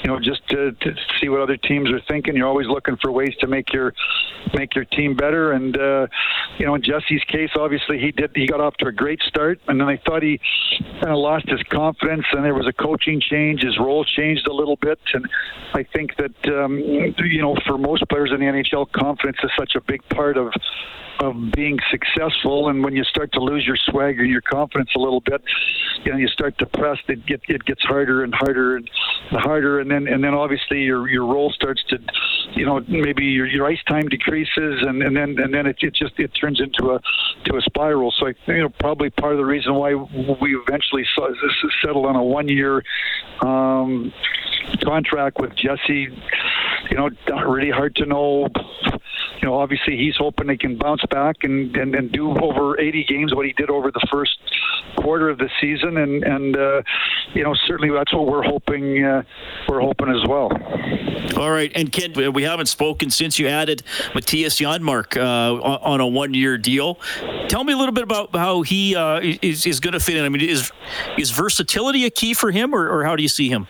You 0.02 0.10
know, 0.10 0.20
just 0.20 0.46
to, 0.48 0.72
to 0.72 0.94
see 1.20 1.28
what 1.28 1.40
other 1.40 1.56
teams 1.56 1.90
are 1.90 2.00
thinking. 2.08 2.36
You're 2.36 2.48
always 2.48 2.66
looking 2.66 2.96
for 3.00 3.10
ways 3.10 3.34
to 3.40 3.46
make 3.46 3.72
your 3.72 3.94
make 4.52 4.74
your 4.74 4.84
team 4.84 5.16
better. 5.16 5.52
And 5.52 5.76
uh, 5.76 6.06
you 6.58 6.66
know, 6.66 6.74
in 6.74 6.82
Jesse's 6.82 7.22
case, 7.28 7.50
obviously 7.58 7.98
he 7.98 8.10
did 8.10 8.30
he 8.34 8.46
got 8.46 8.60
off 8.60 8.74
to 8.78 8.86
a 8.86 8.92
great 9.14 9.28
start, 9.28 9.60
and 9.68 9.80
then 9.80 9.88
I 9.88 10.00
thought 10.06 10.22
he 10.22 10.40
kind 10.78 11.12
of 11.12 11.18
lost 11.18 11.48
his 11.48 11.62
confidence, 11.70 12.24
and 12.32 12.44
there 12.44 12.54
was 12.54 12.66
a 12.66 12.72
coaching 12.72 13.20
change. 13.20 13.62
His 13.62 13.78
role 13.78 14.04
changed 14.04 14.46
a 14.46 14.52
little 14.52 14.76
bit, 14.76 14.98
and 15.12 15.26
I 15.74 15.84
think 15.84 16.16
that 16.16 16.54
um, 16.62 16.78
you 16.78 17.42
know, 17.42 17.56
for 17.66 17.78
most 17.78 18.08
players 18.08 18.30
in 18.32 18.40
the 18.40 18.46
NHL, 18.46 18.90
confidence 18.92 19.38
is 19.42 19.50
such 19.58 19.74
a 19.74 19.80
big 19.80 20.06
part 20.08 20.36
of 20.36 20.52
of 21.20 21.34
being 21.52 21.78
successful. 21.90 22.68
And 22.68 22.82
when 22.82 22.94
you 22.94 23.04
start 23.04 23.32
to 23.32 23.40
lose 23.40 23.64
your 23.66 23.76
swagger 23.76 24.24
your 24.24 24.40
confidence 24.40 24.90
a 24.96 24.98
little 24.98 25.20
bit, 25.20 25.42
you 26.04 26.12
know, 26.12 26.18
you 26.18 26.28
start 26.28 26.58
to 26.58 26.66
press. 26.66 26.98
It 27.08 27.24
get 27.26 27.40
it 27.48 27.64
gets 27.64 27.82
harder 27.82 28.24
and 28.24 28.34
harder 28.34 28.76
and 28.76 28.88
harder, 29.30 29.80
and 29.80 29.90
then 29.90 30.06
and 30.06 30.22
then 30.22 30.34
obviously 30.34 30.82
your 30.82 31.08
your 31.08 31.24
role 31.24 31.52
starts 31.52 31.82
to, 31.88 31.98
you 32.54 32.66
know, 32.66 32.80
maybe 32.88 33.24
your, 33.24 33.46
your 33.46 33.66
ice 33.66 33.82
time 33.86 34.08
decreases, 34.08 34.82
and, 34.82 35.02
and 35.02 35.16
then 35.16 35.36
and 35.38 35.54
then 35.54 35.66
it, 35.66 35.76
it 35.80 35.94
just 35.94 36.18
it 36.18 36.32
turns 36.40 36.60
into 36.60 36.92
a 36.92 37.00
to 37.44 37.56
a 37.56 37.62
spiral. 37.62 38.12
So 38.18 38.28
I 38.28 38.34
you 38.46 38.62
know 38.62 38.68
probably 38.80 39.03
part 39.10 39.32
of 39.32 39.38
the 39.38 39.44
reason 39.44 39.74
why 39.74 39.94
we 39.94 40.56
eventually 40.56 41.04
saw, 41.14 41.28
settled 41.82 42.06
on 42.06 42.16
a 42.16 42.22
one 42.22 42.48
year 42.48 42.82
um, 43.40 44.12
contract 44.82 45.38
with 45.40 45.54
Jesse. 45.56 46.08
You 46.90 46.96
know, 46.96 47.10
really 47.46 47.70
hard 47.70 47.96
to 47.96 48.06
know 48.06 48.48
you 49.44 49.50
know, 49.50 49.58
obviously 49.58 49.96
he's 49.96 50.16
hoping 50.16 50.48
he 50.48 50.56
can 50.56 50.78
bounce 50.78 51.02
back 51.10 51.36
and, 51.42 51.76
and, 51.76 51.94
and 51.94 52.10
do 52.10 52.30
over 52.38 52.80
80 52.80 53.04
games 53.04 53.34
what 53.34 53.44
he 53.44 53.52
did 53.52 53.68
over 53.68 53.90
the 53.90 54.06
first 54.10 54.38
quarter 54.96 55.28
of 55.28 55.38
the 55.38 55.50
season, 55.60 55.96
and 55.98 56.24
and 56.24 56.56
uh, 56.56 56.82
you 57.34 57.42
know 57.42 57.54
certainly 57.66 57.94
that's 57.94 58.12
what 58.14 58.26
we're 58.26 58.42
hoping 58.42 59.04
uh, 59.04 59.22
we're 59.68 59.80
hoping 59.80 60.08
as 60.08 60.26
well. 60.28 60.50
All 61.36 61.50
right, 61.50 61.72
and 61.74 61.90
Ken, 61.90 62.32
we 62.32 62.42
haven't 62.42 62.66
spoken 62.66 63.10
since 63.10 63.38
you 63.38 63.48
added 63.48 63.82
Mattias 64.12 64.60
Janmark 64.60 65.16
uh, 65.16 65.60
on 65.60 66.00
a 66.00 66.06
one-year 66.06 66.58
deal. 66.58 66.98
Tell 67.48 67.64
me 67.64 67.72
a 67.72 67.76
little 67.76 67.94
bit 67.94 68.04
about 68.04 68.34
how 68.34 68.62
he 68.62 68.93
uh, 68.94 69.20
is, 69.22 69.66
is 69.66 69.80
going 69.80 69.92
to 69.92 70.00
fit 70.00 70.16
in. 70.16 70.24
I 70.24 70.28
mean, 70.28 70.42
is 70.48 70.70
is 71.18 71.30
versatility 71.30 72.04
a 72.04 72.10
key 72.10 72.34
for 72.34 72.50
him, 72.50 72.74
or, 72.74 72.88
or 72.88 73.04
how 73.04 73.16
do 73.16 73.22
you 73.22 73.28
see 73.28 73.48
him? 73.48 73.66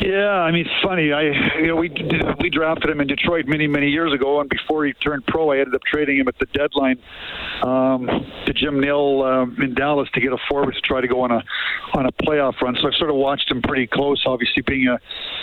Yeah, 0.00 0.28
I 0.28 0.52
mean, 0.52 0.66
it's 0.66 0.84
funny. 0.84 1.12
I 1.12 1.22
you 1.58 1.68
know 1.68 1.76
we 1.76 1.88
we 2.40 2.50
drafted 2.50 2.90
him 2.90 3.00
in 3.00 3.06
Detroit 3.06 3.46
many 3.46 3.66
many 3.66 3.88
years 3.88 4.12
ago, 4.12 4.40
and 4.40 4.50
before 4.50 4.84
he 4.84 4.92
turned 4.92 5.24
pro, 5.26 5.52
I 5.52 5.58
ended 5.58 5.74
up 5.74 5.82
trading 5.90 6.18
him 6.18 6.28
at 6.28 6.38
the 6.38 6.46
deadline 6.46 6.98
um, 7.62 8.06
to 8.44 8.52
Jim 8.52 8.80
Nill 8.80 9.22
um, 9.22 9.56
in 9.62 9.74
Dallas 9.74 10.08
to 10.14 10.20
get 10.20 10.32
a 10.32 10.38
forward 10.48 10.74
to 10.74 10.80
try 10.82 11.00
to 11.00 11.08
go 11.08 11.22
on 11.22 11.30
a 11.30 11.42
on 11.94 12.04
a 12.04 12.12
playoff 12.12 12.60
run. 12.60 12.76
So 12.80 12.88
I've 12.88 12.94
sort 12.94 13.08
of 13.08 13.16
watched 13.16 13.50
him 13.50 13.62
pretty 13.62 13.86
close. 13.86 14.22
Obviously, 14.26 14.62
being 14.66 14.86
a 14.86 14.98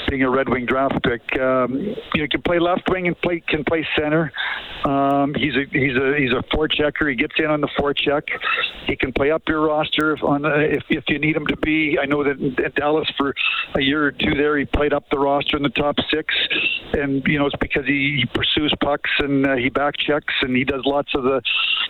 being 0.08 0.22
a 0.22 0.30
Red 0.30 0.50
Wing 0.50 0.68
draft 0.68 1.02
pick, 1.04 1.22
um, 1.42 1.74
you 2.14 2.22
know, 2.22 2.28
can 2.30 2.44
play 2.44 2.60
left 2.60 2.88
wing 2.90 3.08
and 3.08 3.20
play 3.22 3.42
can 3.48 3.64
play 3.64 3.88
center. 3.98 4.32
Um, 4.86 5.34
he's 5.34 5.56
a 5.56 5.66
he's 5.72 5.96
a 5.98 6.16
he's 6.18 6.32
a 6.32 6.44
forechecker. 6.56 7.10
He 7.10 7.16
gets 7.16 7.34
in 7.40 7.46
on 7.46 7.62
the 7.62 7.70
forecheck. 7.80 8.24
He 8.86 8.96
can 8.96 9.14
play 9.14 9.32
up 9.32 9.42
your 9.48 9.62
roster 9.62 10.14
if 10.14 10.24
on 10.24 10.46
if 10.46 10.84
if 10.90 11.06
you 11.08 11.18
need 11.18 11.36
him 11.36 11.48
to 11.48 11.58
be. 11.58 11.98
I 12.00 12.06
know 12.06 12.24
that 12.24 12.38
in 12.40 12.56
Dallas 12.76 13.10
for 13.18 13.34
a 13.76 13.82
year 13.82 14.06
or 14.06 14.12
two 14.12 14.36
there, 14.44 14.58
he 14.58 14.66
played 14.66 14.94
up 14.94 15.10
the 15.10 15.18
roster 15.18 15.56
in 15.56 15.64
the 15.64 15.70
top 15.70 15.96
six, 16.12 16.36
and 16.94 17.26
you 17.26 17.40
know 17.40 17.46
it's 17.46 17.56
because 17.56 17.86
he, 17.86 18.18
he 18.20 18.26
pursues 18.26 18.74
pucks 18.82 19.10
and 19.20 19.48
uh, 19.48 19.56
he 19.56 19.70
back 19.70 19.96
checks 19.98 20.34
and 20.42 20.56
he 20.56 20.66
does 20.66 20.82
lots 20.86 21.16
of 21.16 21.24
the, 21.24 21.42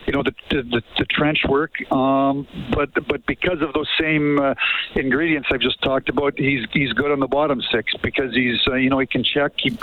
you 0.05 0.13
know, 0.13 0.21
the 0.21 0.33
the, 0.49 0.81
the 0.99 1.05
trench 1.05 1.39
work. 1.49 1.73
Um, 1.91 2.47
but 2.73 2.89
but 3.07 3.25
because 3.25 3.61
of 3.61 3.73
those 3.73 3.89
same 3.99 4.39
uh, 4.39 4.53
ingredients 4.95 5.49
I've 5.51 5.61
just 5.61 5.81
talked 5.81 6.09
about, 6.09 6.37
he's 6.37 6.65
he's 6.71 6.93
good 6.93 7.11
on 7.11 7.19
the 7.19 7.27
bottom 7.27 7.59
six 7.71 7.91
because 8.03 8.33
he's 8.33 8.59
uh, 8.67 8.75
you 8.75 8.89
know 8.91 8.99
he 8.99 9.07
can 9.07 9.23
check, 9.23 9.53
he 9.57 9.77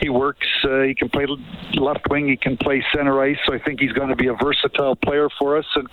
he 0.00 0.10
works, 0.10 0.46
uh, 0.64 0.82
he 0.82 0.94
can 0.94 1.08
play 1.08 1.26
left 1.74 2.08
wing, 2.10 2.28
he 2.28 2.36
can 2.36 2.56
play 2.58 2.84
center 2.94 3.18
ice. 3.22 3.38
So 3.46 3.54
I 3.54 3.58
think 3.58 3.80
he's 3.80 3.92
going 3.92 4.10
to 4.10 4.16
be 4.16 4.26
a 4.26 4.34
versatile 4.34 4.96
player 4.96 5.28
for 5.38 5.56
us 5.56 5.66
and. 5.74 5.88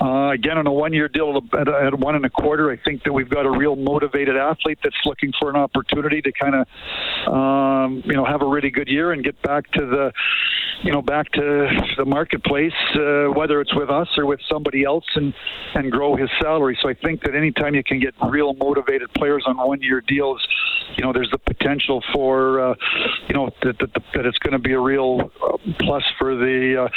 Uh, 0.00 0.32
again, 0.32 0.58
on 0.58 0.66
a 0.66 0.72
one-year 0.72 1.08
deal 1.08 1.40
at, 1.52 1.68
at 1.68 1.98
one 1.98 2.16
and 2.16 2.24
a 2.24 2.30
quarter, 2.30 2.70
I 2.70 2.76
think 2.76 3.04
that 3.04 3.12
we've 3.12 3.28
got 3.28 3.46
a 3.46 3.50
real 3.50 3.76
motivated 3.76 4.36
athlete 4.36 4.78
that's 4.82 4.96
looking 5.04 5.32
for 5.44 5.50
an 5.50 5.56
opportunity 5.56 6.22
to 6.22 6.32
kind 6.32 6.54
of, 6.54 7.30
um, 7.30 8.02
you 8.06 8.14
know, 8.14 8.24
have 8.24 8.40
a 8.40 8.46
really 8.46 8.70
good 8.70 8.88
year 8.88 9.12
and 9.12 9.22
get 9.22 9.40
back 9.42 9.70
to 9.72 9.84
the, 9.84 10.10
you 10.82 10.92
know, 10.92 11.02
back 11.02 11.30
to 11.32 11.68
the 11.96 12.04
marketplace, 12.04 12.72
uh, 12.94 13.26
whether 13.34 13.60
it's 13.60 13.74
with 13.74 13.90
us 13.90 14.08
or 14.16 14.26
with 14.26 14.40
somebody 14.50 14.84
else, 14.84 15.04
and 15.14 15.34
and 15.74 15.90
grow 15.90 16.16
his 16.16 16.30
salary. 16.40 16.78
So 16.82 16.88
I 16.88 16.94
think 16.94 17.22
that 17.22 17.34
anytime 17.34 17.74
you 17.74 17.84
can 17.84 18.00
get 18.00 18.14
real 18.28 18.54
motivated 18.54 19.12
players 19.14 19.44
on 19.46 19.56
one-year 19.56 20.02
deals, 20.02 20.46
you 20.96 21.04
know, 21.04 21.12
there's 21.12 21.30
the 21.30 21.38
potential 21.38 22.02
for, 22.12 22.60
uh, 22.60 22.74
you 23.28 23.34
know, 23.34 23.50
that, 23.62 23.78
that, 23.78 23.92
that 24.14 24.26
it's 24.26 24.38
going 24.38 24.52
to 24.52 24.58
be 24.58 24.72
a 24.72 24.80
real 24.80 25.30
uh, 25.42 25.56
plus 25.80 26.04
for 26.18 26.34
the 26.36 26.84
uh, 26.84 26.88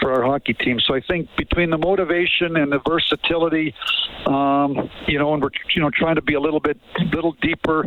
for 0.00 0.12
our 0.12 0.22
hockey 0.22 0.54
team. 0.54 0.78
So 0.80 0.94
I 0.94 1.00
think 1.00 1.28
between 1.36 1.70
the 1.70 1.78
motivation 1.78 2.56
and 2.56 2.70
the 2.70 2.80
versatility, 2.86 3.74
um, 4.26 4.90
you 5.06 5.18
know, 5.18 5.34
and 5.34 5.42
we're 5.42 5.50
you 5.74 5.82
know 5.82 5.90
trying 5.90 6.16
to 6.16 6.22
be 6.22 6.34
a 6.34 6.40
little 6.40 6.60
bit 6.60 6.78
little 7.12 7.32
deeper 7.40 7.84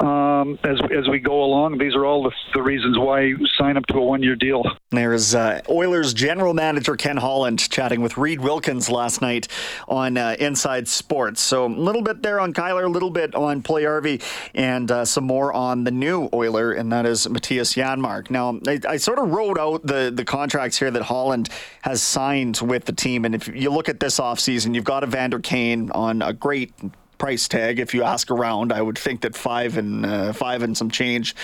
um, 0.00 0.58
as 0.64 0.78
as 0.96 1.08
we 1.08 1.18
go 1.18 1.42
along. 1.42 1.78
These 1.78 1.94
are 1.94 2.04
all 2.04 2.22
the, 2.24 2.32
the 2.54 2.62
reasons 2.62 2.98
why 2.98 3.22
you 3.22 3.46
sign 3.58 3.76
up 3.76 3.86
to 3.86 3.98
a 3.98 4.04
one 4.04 4.22
year 4.22 4.36
deal. 4.36 4.64
There's 4.92 5.36
uh, 5.36 5.60
Oilers 5.68 6.12
general 6.12 6.52
manager 6.52 6.96
Ken 6.96 7.16
Holland 7.16 7.70
chatting 7.70 8.00
with 8.00 8.16
Reid 8.16 8.40
Wilkins 8.40 8.90
last 8.90 9.22
night 9.22 9.46
on 9.86 10.16
uh, 10.16 10.34
Inside 10.40 10.88
Sports. 10.88 11.40
So 11.40 11.66
a 11.66 11.68
little 11.68 12.02
bit 12.02 12.24
there 12.24 12.40
on 12.40 12.52
Kailer, 12.52 12.86
a 12.86 12.88
little 12.88 13.10
bit 13.10 13.36
on 13.36 13.62
Puljujarvi, 13.62 14.20
and 14.52 14.90
uh, 14.90 15.04
some 15.04 15.22
more 15.22 15.52
on 15.52 15.84
the 15.84 15.92
new 15.92 16.28
Oiler, 16.32 16.72
and 16.72 16.90
that 16.90 17.06
is 17.06 17.28
Mattias 17.28 17.72
Janmark. 17.76 18.30
Now, 18.30 18.58
I, 18.66 18.80
I, 18.88 18.96
sort 18.96 19.20
of 19.20 19.30
wrote 19.30 19.60
out 19.60 19.86
the, 19.86 20.10
the 20.12 20.24
contracts 20.24 20.76
here 20.76 20.90
that 20.90 21.02
Holland 21.02 21.50
has 21.82 22.02
signed 22.02 22.58
with 22.60 22.84
the 22.84 22.92
team, 22.92 23.24
and 23.24 23.32
if 23.32 23.46
you 23.46 23.70
look 23.70 23.88
at 23.88 24.00
this 24.00 24.18
offseason, 24.18 24.74
you've 24.74 24.82
got 24.82 25.04
Evander 25.04 25.38
Kane 25.38 25.92
on 25.92 26.20
a 26.20 26.32
great 26.32 26.72
price 27.20 27.46
tag. 27.46 27.78
If 27.78 27.94
you 27.94 28.02
ask 28.02 28.30
around, 28.30 28.72
I 28.72 28.82
would 28.82 28.98
think 28.98 29.20
that 29.20 29.36
five 29.36 29.76
and 29.76 30.04
uh, 30.04 30.32
five 30.32 30.62
and 30.64 30.76
some 30.76 30.90
change, 30.90 31.36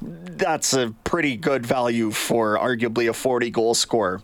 that's 0.00 0.72
a 0.72 0.94
pretty 1.04 1.36
good 1.36 1.66
value 1.66 2.10
for 2.12 2.56
arguably 2.56 3.10
a 3.10 3.12
40 3.12 3.50
goal 3.50 3.74
scorer. 3.74 4.22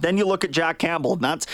Then 0.00 0.16
you 0.16 0.26
look 0.26 0.44
at 0.44 0.50
Jack 0.50 0.78
Campbell. 0.78 1.14
And 1.14 1.22
that's 1.22 1.46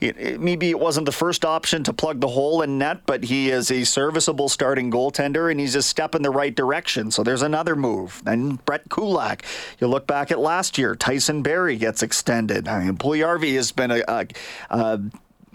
it, 0.00 0.16
it, 0.18 0.40
maybe 0.40 0.70
it 0.70 0.80
wasn't 0.80 1.06
the 1.06 1.12
first 1.12 1.44
option 1.44 1.84
to 1.84 1.92
plug 1.92 2.20
the 2.20 2.28
hole 2.28 2.62
in 2.62 2.78
net, 2.78 3.02
but 3.06 3.24
he 3.24 3.50
is 3.50 3.70
a 3.70 3.84
serviceable 3.84 4.48
starting 4.48 4.90
goaltender, 4.90 5.50
and 5.50 5.60
he's 5.60 5.74
a 5.74 5.82
step 5.82 6.14
in 6.14 6.22
the 6.22 6.30
right 6.30 6.54
direction. 6.54 7.10
So 7.10 7.22
there's 7.22 7.42
another 7.42 7.76
move. 7.76 8.22
Then 8.24 8.56
Brett 8.64 8.88
Kulak. 8.88 9.44
You 9.78 9.86
look 9.86 10.06
back 10.06 10.30
at 10.30 10.38
last 10.38 10.78
year. 10.78 10.96
Tyson 10.96 11.42
Barrie 11.42 11.76
gets 11.76 12.02
extended. 12.02 12.66
I 12.66 12.84
mean, 12.84 12.96
Puljujarvi 12.96 13.54
has 13.54 13.70
been 13.70 13.90
a, 13.90 14.02
a, 14.08 14.26
a 14.70 15.00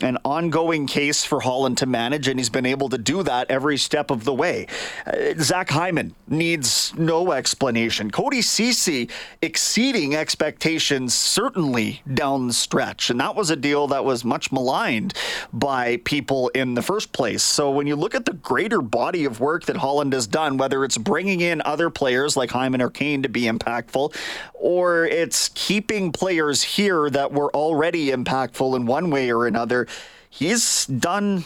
an 0.01 0.17
ongoing 0.23 0.85
case 0.85 1.25
for 1.25 1.39
Holland 1.39 1.79
to 1.79 1.85
manage, 1.87 2.27
and 2.27 2.39
he's 2.39 2.49
been 2.49 2.65
able 2.65 2.87
to 2.89 2.97
do 2.99 3.23
that 3.23 3.49
every 3.49 3.77
step 3.77 4.11
of 4.11 4.25
the 4.25 4.33
way. 4.33 4.67
Uh, 5.07 5.33
Zach 5.39 5.69
Hyman 5.69 6.13
needs 6.27 6.93
no 6.95 7.31
explanation. 7.31 8.11
Cody 8.11 8.43
Ceci 8.43 9.09
exceeding 9.41 10.15
expectations 10.15 11.15
certainly 11.15 12.01
down 12.13 12.47
the 12.47 12.53
stretch, 12.53 13.09
and 13.09 13.19
that 13.19 13.35
was 13.35 13.49
a 13.49 13.55
deal 13.55 13.87
that 13.87 14.05
was 14.05 14.23
much 14.23 14.51
maligned 14.51 15.15
by 15.51 15.97
people 15.97 16.49
in 16.49 16.75
the 16.75 16.83
first 16.83 17.11
place. 17.11 17.41
So 17.41 17.71
when 17.71 17.87
you 17.87 17.95
look 17.95 18.13
at 18.13 18.25
the 18.25 18.33
greater 18.33 18.81
body 18.81 19.25
of 19.25 19.39
work 19.39 19.65
that 19.65 19.77
Holland 19.77 20.13
has 20.13 20.27
done, 20.27 20.57
whether 20.57 20.85
it's 20.85 20.97
bringing 20.97 21.41
in 21.41 21.61
other 21.65 21.89
players 21.89 22.37
like 22.37 22.51
Hyman 22.51 22.81
or 22.81 22.91
Kane 22.91 23.23
to 23.23 23.29
be 23.29 23.43
impactful, 23.43 24.15
or 24.53 25.05
it's 25.05 25.49
keeping 25.55 26.11
players 26.11 26.61
here 26.61 27.09
that 27.09 27.31
were 27.31 27.51
already 27.55 28.11
impactful 28.11 28.75
in 28.75 28.85
one 28.85 29.09
way 29.09 29.31
or 29.31 29.47
another 29.47 29.86
he's 30.29 30.85
done 30.85 31.43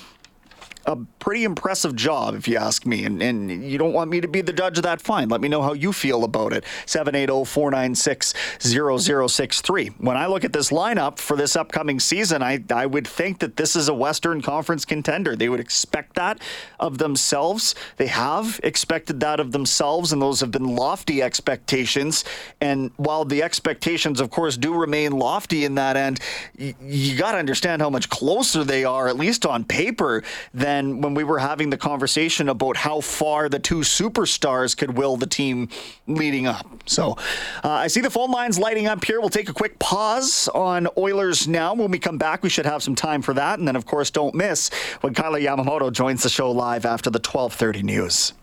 a 0.85 0.95
pretty 1.19 1.43
impressive 1.43 1.95
job, 1.95 2.35
if 2.35 2.47
you 2.47 2.57
ask 2.57 2.85
me. 2.85 3.05
And, 3.05 3.21
and 3.21 3.63
you 3.63 3.77
don't 3.77 3.93
want 3.93 4.09
me 4.09 4.21
to 4.21 4.27
be 4.27 4.41
the 4.41 4.53
judge 4.53 4.77
of 4.77 4.83
that, 4.83 5.01
fine. 5.01 5.29
Let 5.29 5.41
me 5.41 5.47
know 5.47 5.61
how 5.61 5.73
you 5.73 5.93
feel 5.93 6.23
about 6.23 6.53
it. 6.53 6.63
780 6.85 7.45
496 7.45 8.33
0063. 8.59 9.87
When 9.99 10.17
I 10.17 10.25
look 10.25 10.43
at 10.43 10.53
this 10.53 10.71
lineup 10.71 11.19
for 11.19 11.37
this 11.37 11.55
upcoming 11.55 11.99
season, 11.99 12.41
I, 12.41 12.63
I 12.73 12.85
would 12.85 13.07
think 13.07 13.39
that 13.39 13.57
this 13.57 13.75
is 13.75 13.87
a 13.87 13.93
Western 13.93 14.41
Conference 14.41 14.85
contender. 14.85 15.35
They 15.35 15.49
would 15.49 15.59
expect 15.59 16.15
that 16.15 16.41
of 16.79 16.97
themselves. 16.97 17.75
They 17.97 18.07
have 18.07 18.59
expected 18.63 19.19
that 19.19 19.39
of 19.39 19.51
themselves, 19.51 20.11
and 20.11 20.21
those 20.21 20.39
have 20.39 20.51
been 20.51 20.75
lofty 20.75 21.21
expectations. 21.21 22.25
And 22.59 22.91
while 22.97 23.25
the 23.25 23.43
expectations, 23.43 24.19
of 24.19 24.31
course, 24.31 24.57
do 24.57 24.73
remain 24.73 25.11
lofty 25.11 25.65
in 25.65 25.75
that 25.75 25.95
end, 25.95 26.19
you, 26.57 26.73
you 26.81 27.17
got 27.17 27.33
to 27.33 27.37
understand 27.37 27.81
how 27.81 27.89
much 27.89 28.09
closer 28.09 28.63
they 28.63 28.83
are, 28.83 29.07
at 29.07 29.17
least 29.17 29.45
on 29.45 29.63
paper, 29.63 30.23
than 30.53 30.80
than 30.81 31.01
when 31.01 31.13
we 31.13 31.23
were 31.23 31.37
having 31.39 31.69
the 31.69 31.77
conversation 31.77 32.49
about 32.49 32.75
how 32.75 33.01
far 33.01 33.49
the 33.49 33.59
two 33.59 33.79
superstars 33.79 34.75
could 34.75 34.97
will 34.97 35.15
the 35.15 35.27
team 35.27 35.69
leading 36.07 36.47
up. 36.47 36.65
So 36.85 37.17
uh, 37.63 37.69
I 37.69 37.87
see 37.87 38.01
the 38.01 38.09
phone 38.09 38.31
lines 38.31 38.57
lighting 38.57 38.87
up 38.87 39.03
here. 39.03 39.19
We'll 39.19 39.29
take 39.29 39.49
a 39.49 39.53
quick 39.53 39.77
pause 39.77 40.49
on 40.49 40.87
Oilers 40.97 41.47
now. 41.47 41.73
When 41.75 41.91
we 41.91 41.99
come 41.99 42.17
back, 42.17 42.41
we 42.41 42.49
should 42.49 42.65
have 42.65 42.81
some 42.81 42.95
time 42.95 43.21
for 43.21 43.33
that. 43.35 43.59
And 43.59 43.67
then, 43.67 43.75
of 43.75 43.85
course, 43.85 44.09
don't 44.09 44.33
miss 44.33 44.69
when 45.01 45.13
Kailer 45.13 45.39
Yamamoto 45.39 45.91
joins 45.91 46.23
the 46.23 46.29
show 46.29 46.51
live 46.51 46.85
after 46.85 47.09
the 47.09 47.19
1230 47.19 47.83
news 47.83 48.33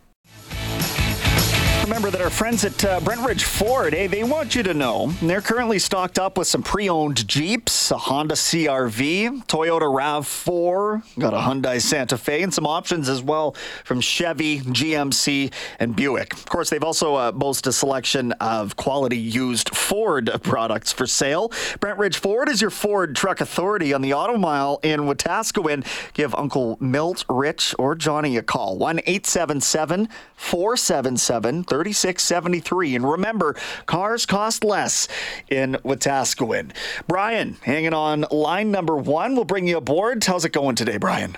remember 1.89 2.11
that 2.11 2.21
our 2.21 2.29
friends 2.29 2.67
at 2.67 2.85
uh, 2.85 3.01
Brentridge 3.01 3.45
Ford, 3.45 3.95
eh, 3.95 4.07
they 4.09 4.23
want 4.23 4.55
you 4.55 4.63
to 4.63 4.75
know 4.75 5.11
they're 5.23 5.41
currently 5.41 5.79
stocked 5.79 6.19
up 6.19 6.37
with 6.37 6.47
some 6.47 6.63
pre-owned 6.63 7.27
Jeeps, 7.27 7.91
a 7.91 7.97
Honda 7.97 8.35
CRV, 8.35 9.47
Toyota 9.47 9.89
RAV4, 9.89 11.19
got 11.19 11.33
a 11.33 11.39
Hyundai 11.39 11.81
Santa 11.81 12.19
Fe, 12.19 12.43
and 12.43 12.53
some 12.53 12.67
options 12.67 13.09
as 13.09 13.23
well 13.23 13.57
from 13.85 14.03
Chevy, 14.03 14.61
GMC, 14.61 15.51
and 15.79 15.97
Buick. 15.97 16.35
Of 16.35 16.45
course, 16.51 16.69
they've 16.69 16.85
also 16.85 17.15
uh, 17.15 17.33
boasted 17.33 17.71
a 17.71 17.73
selection 17.73 18.33
of 18.33 18.77
quality 18.77 19.17
used 19.17 19.75
Ford 19.75 20.31
products 20.43 20.93
for 20.93 21.07
sale. 21.07 21.49
Brentridge 21.79 22.17
Ford 22.17 22.51
is 22.51 22.61
your 22.61 22.71
Ford 22.71 23.17
truck 23.17 23.41
authority 23.41 23.95
on 23.95 24.03
the 24.03 24.13
Auto 24.13 24.37
Mile 24.37 24.79
in 24.83 25.01
Wetaskiwin. 25.01 25.87
Give 26.13 26.35
Uncle 26.35 26.77
Milt, 26.81 27.25
Rich, 27.31 27.75
or 27.79 27.95
Johnny 27.95 28.37
a 28.37 28.43
call. 28.43 28.77
1 28.77 28.99
877 29.07 30.11
477 30.37 31.65
3673. 31.85 32.97
And 32.97 33.09
remember, 33.09 33.55
cars 33.87 34.27
cost 34.27 34.65
less 34.65 35.07
in 35.49 35.75
Wetaskiwin. 35.85 36.73
Brian, 37.07 37.57
hanging 37.63 37.95
on 37.95 38.27
line 38.33 38.73
number 38.73 38.97
one. 38.97 39.37
We'll 39.37 39.45
bring 39.45 39.69
you 39.69 39.77
aboard. 39.77 40.25
How's 40.25 40.45
it 40.45 40.53
going 40.53 40.75
today, 40.75 40.97
Brian? 40.97 41.37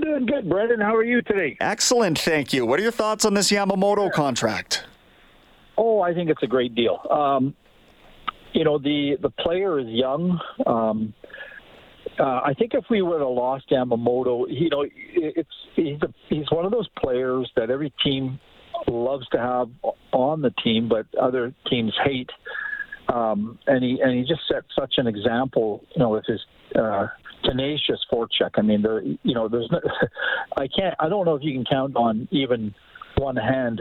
Doing 0.00 0.26
good, 0.26 0.48
Brendan. 0.48 0.80
How 0.80 0.94
are 0.96 1.04
you 1.04 1.22
today? 1.22 1.56
Excellent, 1.60 2.18
thank 2.18 2.52
you. 2.52 2.66
What 2.66 2.80
are 2.80 2.82
your 2.82 2.90
thoughts 2.90 3.24
on 3.24 3.34
this 3.34 3.52
Yamamoto 3.52 4.10
contract? 4.12 4.84
Oh, 5.78 6.00
I 6.00 6.12
think 6.12 6.30
it's 6.30 6.42
a 6.42 6.48
great 6.48 6.74
deal. 6.74 6.98
Um, 7.08 7.54
you 8.52 8.64
know, 8.64 8.78
the 8.78 9.16
the 9.20 9.30
player 9.30 9.78
is 9.78 9.86
young. 9.86 10.40
Um, 10.66 11.14
uh, 12.18 12.40
I 12.44 12.54
think 12.58 12.74
if 12.74 12.84
we 12.90 13.02
would 13.02 13.20
have 13.20 13.30
lost 13.30 13.70
Yamamoto, 13.70 14.46
you 14.48 14.68
know, 14.68 14.84
it's 15.14 15.48
he's 15.74 16.00
a, 16.02 16.12
he's 16.28 16.50
one 16.50 16.64
of 16.64 16.72
those 16.72 16.88
players 16.98 17.50
that 17.56 17.70
every 17.70 17.92
team 18.04 18.38
loves 18.88 19.26
to 19.28 19.38
have 19.38 19.68
on 20.12 20.42
the 20.42 20.50
team, 20.62 20.88
but 20.88 21.06
other 21.20 21.54
teams 21.70 21.92
hate. 22.04 22.30
Um, 23.12 23.58
and 23.66 23.84
he 23.84 24.00
and 24.00 24.16
he 24.16 24.22
just 24.22 24.42
set 24.48 24.62
such 24.78 24.94
an 24.96 25.06
example, 25.06 25.84
you 25.94 26.02
know, 26.02 26.10
with 26.10 26.24
his 26.26 26.40
uh, 26.74 27.06
tenacious 27.44 28.00
forecheck. 28.12 28.50
I 28.56 28.62
mean, 28.62 28.82
there, 28.82 29.02
you 29.02 29.34
know, 29.34 29.48
there's 29.48 29.68
no, 29.70 29.80
I 30.56 30.68
can't, 30.68 30.94
I 30.98 31.08
don't 31.08 31.26
know 31.26 31.34
if 31.34 31.42
you 31.42 31.52
can 31.52 31.64
count 31.64 31.96
on 31.96 32.28
even 32.30 32.74
one 33.16 33.36
hand 33.36 33.80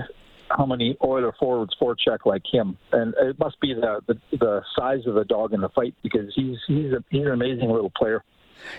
how 0.49 0.65
many 0.65 0.97
Oiler 1.03 1.33
forwards 1.39 1.73
forecheck 1.81 2.25
like 2.25 2.43
him, 2.51 2.77
and 2.91 3.13
it 3.21 3.39
must 3.39 3.59
be 3.59 3.73
the, 3.73 4.01
the 4.07 4.37
the 4.37 4.61
size 4.77 4.99
of 5.07 5.15
the 5.15 5.23
dog 5.23 5.53
in 5.53 5.61
the 5.61 5.69
fight 5.69 5.95
because 6.03 6.31
he's 6.35 6.57
he's 6.67 6.91
a, 6.91 7.03
he's 7.09 7.25
an 7.25 7.31
amazing 7.31 7.69
little 7.69 7.91
player. 7.95 8.23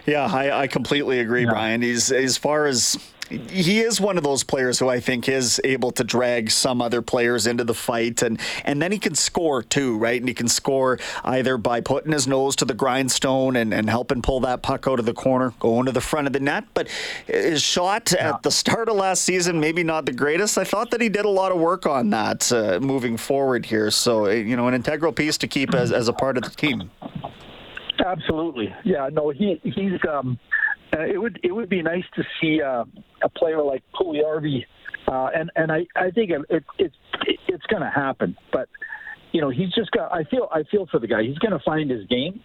Yeah, 0.07 0.25
I, 0.25 0.63
I 0.63 0.67
completely 0.67 1.21
agree, 1.21 1.45
yeah. 1.45 1.51
Brian. 1.51 1.83
He's 1.83 2.11
as 2.13 2.37
far 2.37 2.67
as 2.67 2.99
he 3.31 3.81
is 3.81 4.01
one 4.01 4.19
of 4.19 4.25
those 4.25 4.45
players 4.45 4.79
who 4.79 4.89
I 4.89 5.01
think 5.01 5.29
is 5.29 5.61
able 5.65 5.91
to 5.93 6.05
drag 6.05 6.51
some 6.51 6.83
other 6.83 7.01
players 7.01 7.47
into 7.47 7.65
the 7.65 7.75
fight, 7.75 8.23
and 8.23 8.39
and 8.65 8.83
then 8.83 8.93
he 8.93 8.99
can 8.99 9.15
score 9.15 9.63
too, 9.63 9.97
right? 9.97 10.21
And 10.21 10.29
he 10.29 10.35
can 10.35 10.49
score 10.49 10.99
either 11.25 11.57
by 11.57 11.81
putting 11.81 12.13
his 12.13 12.27
nose 12.27 12.55
to 12.57 12.65
the 12.65 12.75
grindstone 12.75 13.57
and, 13.57 13.73
and 13.73 13.89
helping 13.89 14.23
pull 14.23 14.41
that 14.41 14.63
puck 14.63 14.87
out 14.87 14.99
of 14.99 15.07
the 15.07 15.15
corner, 15.15 15.55
going 15.59 15.87
to 15.87 15.93
the 15.93 16.01
front 16.01 16.27
of 16.27 16.33
the 16.33 16.41
net. 16.41 16.65
But 16.75 16.89
his 17.27 17.63
shot 17.63 18.13
yeah. 18.13 18.31
at 18.31 18.43
the 18.43 18.51
start 18.51 18.89
of 18.89 18.97
last 18.97 19.25
season, 19.25 19.59
maybe 19.59 19.83
not 19.83 20.07
the 20.07 20.13
greatest. 20.13 20.59
I 20.59 20.65
thought 20.65 20.91
that 20.91 21.01
he 21.01 21.09
did 21.09 21.25
a 21.25 21.31
lot 21.31 21.51
of 21.51 21.59
work 21.59 21.87
on 21.87 22.11
that 22.11 22.53
uh, 22.53 22.79
moving 22.81 23.17
forward 23.17 23.67
here. 23.67 23.91
So 23.91 24.29
you 24.29 24.57
know, 24.57 24.69
an 24.69 24.75
integral 24.75 25.13
piece 25.13 25.39
to 25.39 25.49
keep 25.49 25.75
as, 25.75 25.93
as 25.93 26.09
a 26.09 26.13
part 26.13 26.37
of 26.37 26.45
the 26.45 26.51
team. 26.51 26.91
Absolutely, 28.05 28.69
yeah. 28.85 29.09
No, 29.13 29.31
he 29.31 29.61
he's. 29.63 29.99
Um, 30.11 30.39
uh, 30.97 31.03
it 31.03 31.19
would 31.19 31.41
it 31.43 31.53
would 31.53 31.69
be 31.69 31.83
nice 31.83 32.05
to 32.15 32.23
see 32.41 32.61
uh, 32.61 32.85
a 33.23 33.29
player 33.29 33.63
like 33.63 33.83
Puljujarvi, 33.95 34.65
uh, 35.09 35.29
and 35.35 35.51
and 35.57 35.73
I 35.73 35.87
I 35.97 36.11
think 36.11 36.31
it, 36.31 36.43
it, 36.51 36.65
it 36.79 36.93
it's 37.49 37.65
going 37.67 37.83
to 37.83 37.91
happen. 37.91 38.37
But 38.53 38.69
you 39.33 39.41
know, 39.41 39.51
he's 39.51 39.71
just 39.73 39.91
got. 39.93 40.13
I 40.13 40.25
feel 40.25 40.49
I 40.53 40.63
feel 40.71 40.87
for 40.91 41.01
the 41.01 41.07
guy. 41.07 41.23
He's 41.23 41.39
going 41.39 41.53
to 41.53 41.65
find 41.65 41.91
his 41.91 42.07
game. 42.07 42.41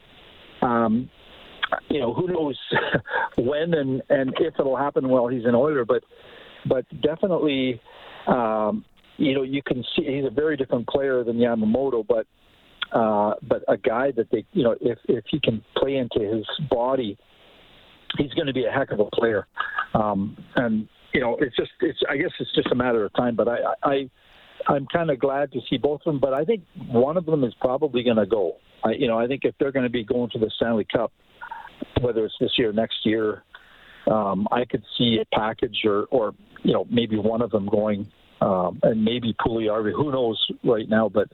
Um, 0.61 1.09
you 1.89 1.99
know, 1.99 2.13
who 2.13 2.27
knows 2.27 2.57
when 3.37 3.73
and 3.73 4.01
and 4.09 4.33
if 4.39 4.53
it'll 4.57 4.77
happen 4.77 5.09
while 5.09 5.27
he's 5.27 5.45
an 5.45 5.55
Oiler, 5.55 5.85
but 5.85 6.03
but 6.67 6.85
definitely. 7.01 7.81
Um, 8.27 8.85
you 9.17 9.33
know, 9.33 9.43
you 9.43 9.61
can 9.61 9.83
see 9.95 10.05
he's 10.05 10.25
a 10.25 10.29
very 10.29 10.55
different 10.55 10.87
player 10.87 11.25
than 11.25 11.37
Yamamoto, 11.37 12.07
but 12.07 12.25
uh, 12.91 13.33
but 13.47 13.63
a 13.67 13.77
guy 13.77 14.11
that 14.15 14.29
they, 14.31 14.45
you 14.53 14.63
know, 14.63 14.75
if 14.81 14.97
if 15.07 15.23
he 15.29 15.39
can 15.39 15.63
play 15.77 15.97
into 15.97 16.19
his 16.19 16.45
body, 16.69 17.17
he's 18.17 18.33
going 18.33 18.47
to 18.47 18.53
be 18.53 18.65
a 18.65 18.71
heck 18.71 18.91
of 18.91 18.99
a 18.99 19.05
player. 19.05 19.47
Um, 19.93 20.37
and 20.55 20.87
you 21.13 21.21
know, 21.21 21.37
it's 21.39 21.55
just, 21.55 21.71
it's 21.81 21.99
I 22.09 22.17
guess 22.17 22.31
it's 22.39 22.53
just 22.53 22.71
a 22.71 22.75
matter 22.75 23.05
of 23.05 23.13
time. 23.13 23.35
But 23.35 23.47
I, 23.47 23.57
I 23.83 24.09
I'm 24.67 24.87
kind 24.87 25.09
of 25.09 25.19
glad 25.19 25.51
to 25.53 25.59
see 25.69 25.77
both 25.77 26.01
of 26.05 26.13
them. 26.13 26.19
But 26.19 26.33
I 26.33 26.43
think 26.45 26.63
one 26.87 27.17
of 27.17 27.25
them 27.25 27.43
is 27.43 27.53
probably 27.61 28.03
going 28.03 28.17
to 28.17 28.25
go. 28.25 28.53
I, 28.83 28.91
you 28.91 29.07
know, 29.07 29.19
I 29.19 29.27
think 29.27 29.41
if 29.43 29.55
they're 29.59 29.71
going 29.71 29.85
to 29.85 29.91
be 29.91 30.03
going 30.03 30.29
to 30.31 30.39
the 30.39 30.51
Stanley 30.55 30.87
Cup, 30.91 31.11
whether 32.01 32.25
it's 32.25 32.35
this 32.39 32.51
year, 32.57 32.71
next 32.71 32.97
year, 33.03 33.43
um, 34.09 34.47
I 34.51 34.65
could 34.65 34.83
see 34.97 35.19
a 35.21 35.35
package 35.35 35.77
or, 35.85 36.05
or 36.11 36.33
you 36.63 36.73
know, 36.73 36.85
maybe 36.89 37.17
one 37.17 37.41
of 37.41 37.51
them 37.51 37.67
going, 37.67 38.07
um, 38.41 38.79
and 38.83 39.03
maybe 39.03 39.35
Puljujarvi. 39.45 39.91
Who 39.91 40.11
knows 40.11 40.43
right 40.63 40.87
now? 40.89 41.09
But 41.09 41.29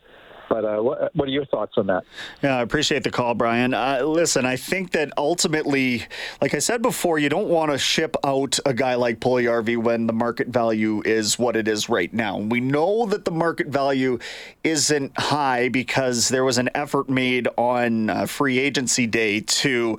but 0.50 0.66
uh, 0.66 0.82
what, 0.82 1.16
what, 1.16 1.28
are 1.28 1.32
your 1.32 1.46
thoughts 1.46 1.74
on 1.78 1.88
that? 1.88 2.04
Yeah, 2.42 2.58
I 2.58 2.62
appreciate 2.62 3.04
the 3.04 3.12
call, 3.12 3.34
Brian. 3.34 3.74
Uh, 3.74 4.02
listen, 4.04 4.46
I 4.46 4.56
think 4.56 4.92
that 4.92 5.12
ultimately, 5.18 6.04
like 6.42 6.54
I 6.54 6.60
said 6.60 6.82
before, 6.82 7.20
you 7.20 7.30
don't 7.30 7.50
want 7.50 7.72
to 7.72 7.78
ship 7.78 8.16
out 8.24 8.60
a 8.66 8.74
guy 8.74 8.96
like 8.96 9.20
Puljujarvi 9.20 9.78
when 9.78 10.08
the 10.08 10.14
market 10.14 10.48
value 10.48 11.02
is 11.06 11.40
what 11.40 11.56
it 11.56 11.68
is 11.68 11.90
right 11.90 12.14
now. 12.14 12.38
We 12.38 12.60
know 12.60 13.06
that 13.08 13.26
the 13.26 13.32
market 13.32 13.68
value 13.68 14.20
isn't 14.64 15.18
high 15.18 15.70
because 15.70 16.30
there 16.30 16.44
was 16.44 16.58
an 16.58 16.70
effort 16.76 17.10
made 17.10 17.48
on 17.58 18.10
uh, 18.10 18.26
free 18.26 18.60
agency 18.60 19.08
day 19.08 19.42
to 19.42 19.98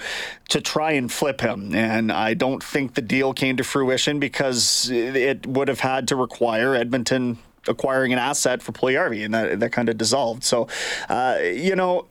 to 0.48 0.60
try 0.60 0.92
and 0.92 1.10
flip 1.10 1.40
him, 1.40 1.74
and 1.74 2.12
I 2.12 2.34
don't 2.34 2.62
think 2.62 2.94
the 2.94 3.02
deal 3.02 3.34
came 3.34 3.56
to 3.56 3.64
fruition 3.64 4.20
because 4.20 4.88
it 4.90 5.44
would 5.46 5.66
have 5.66 5.80
had 5.80 6.06
to 6.08 6.16
require 6.16 6.74
Edmonton 6.74 7.38
acquiring 7.68 8.12
an 8.12 8.18
asset 8.18 8.62
for 8.62 8.72
Puljujarvi, 8.72 9.24
and 9.24 9.34
that 9.34 9.60
that 9.60 9.72
kind 9.72 9.88
of 9.88 9.96
dissolved. 9.98 10.44
So, 10.44 10.68
uh, 11.08 11.38
you 11.42 11.76
know. 11.76 12.06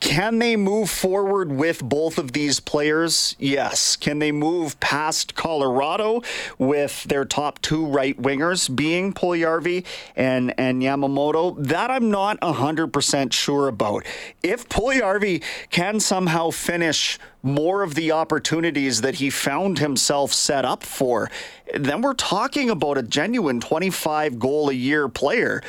Can 0.00 0.38
they 0.38 0.54
move 0.54 0.90
forward 0.90 1.50
with 1.50 1.82
both 1.82 2.18
of 2.18 2.32
these 2.32 2.60
players? 2.60 3.34
Yes. 3.38 3.96
Can 3.96 4.20
they 4.20 4.30
move 4.30 4.78
past 4.78 5.34
Colorado 5.34 6.22
with 6.56 7.04
their 7.04 7.24
top 7.24 7.60
two 7.62 7.84
right 7.84 8.16
wingers 8.20 8.74
being 8.74 9.12
Puljujarvi 9.12 9.84
and, 10.14 10.54
and 10.58 10.82
Yamamoto? 10.82 11.56
That 11.58 11.90
I'm 11.90 12.10
not 12.10 12.40
100% 12.40 13.32
sure 13.32 13.66
about. 13.66 14.04
If 14.42 14.68
Puljujarvi 14.68 15.42
can 15.70 15.98
somehow 15.98 16.50
finish 16.50 17.18
more 17.42 17.82
of 17.82 17.96
the 17.96 18.12
opportunities 18.12 19.00
that 19.00 19.16
he 19.16 19.30
found 19.30 19.80
himself 19.80 20.32
set 20.32 20.64
up 20.64 20.84
for, 20.84 21.28
then 21.74 22.02
we're 22.02 22.14
talking 22.14 22.70
about 22.70 22.98
a 22.98 23.02
genuine 23.02 23.60
25 23.60 24.38
goal 24.38 24.68
a 24.68 24.74
year 24.74 25.08
player. 25.08 25.60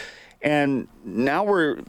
And 0.42 0.88
now 1.04 1.44
we're 1.44 1.80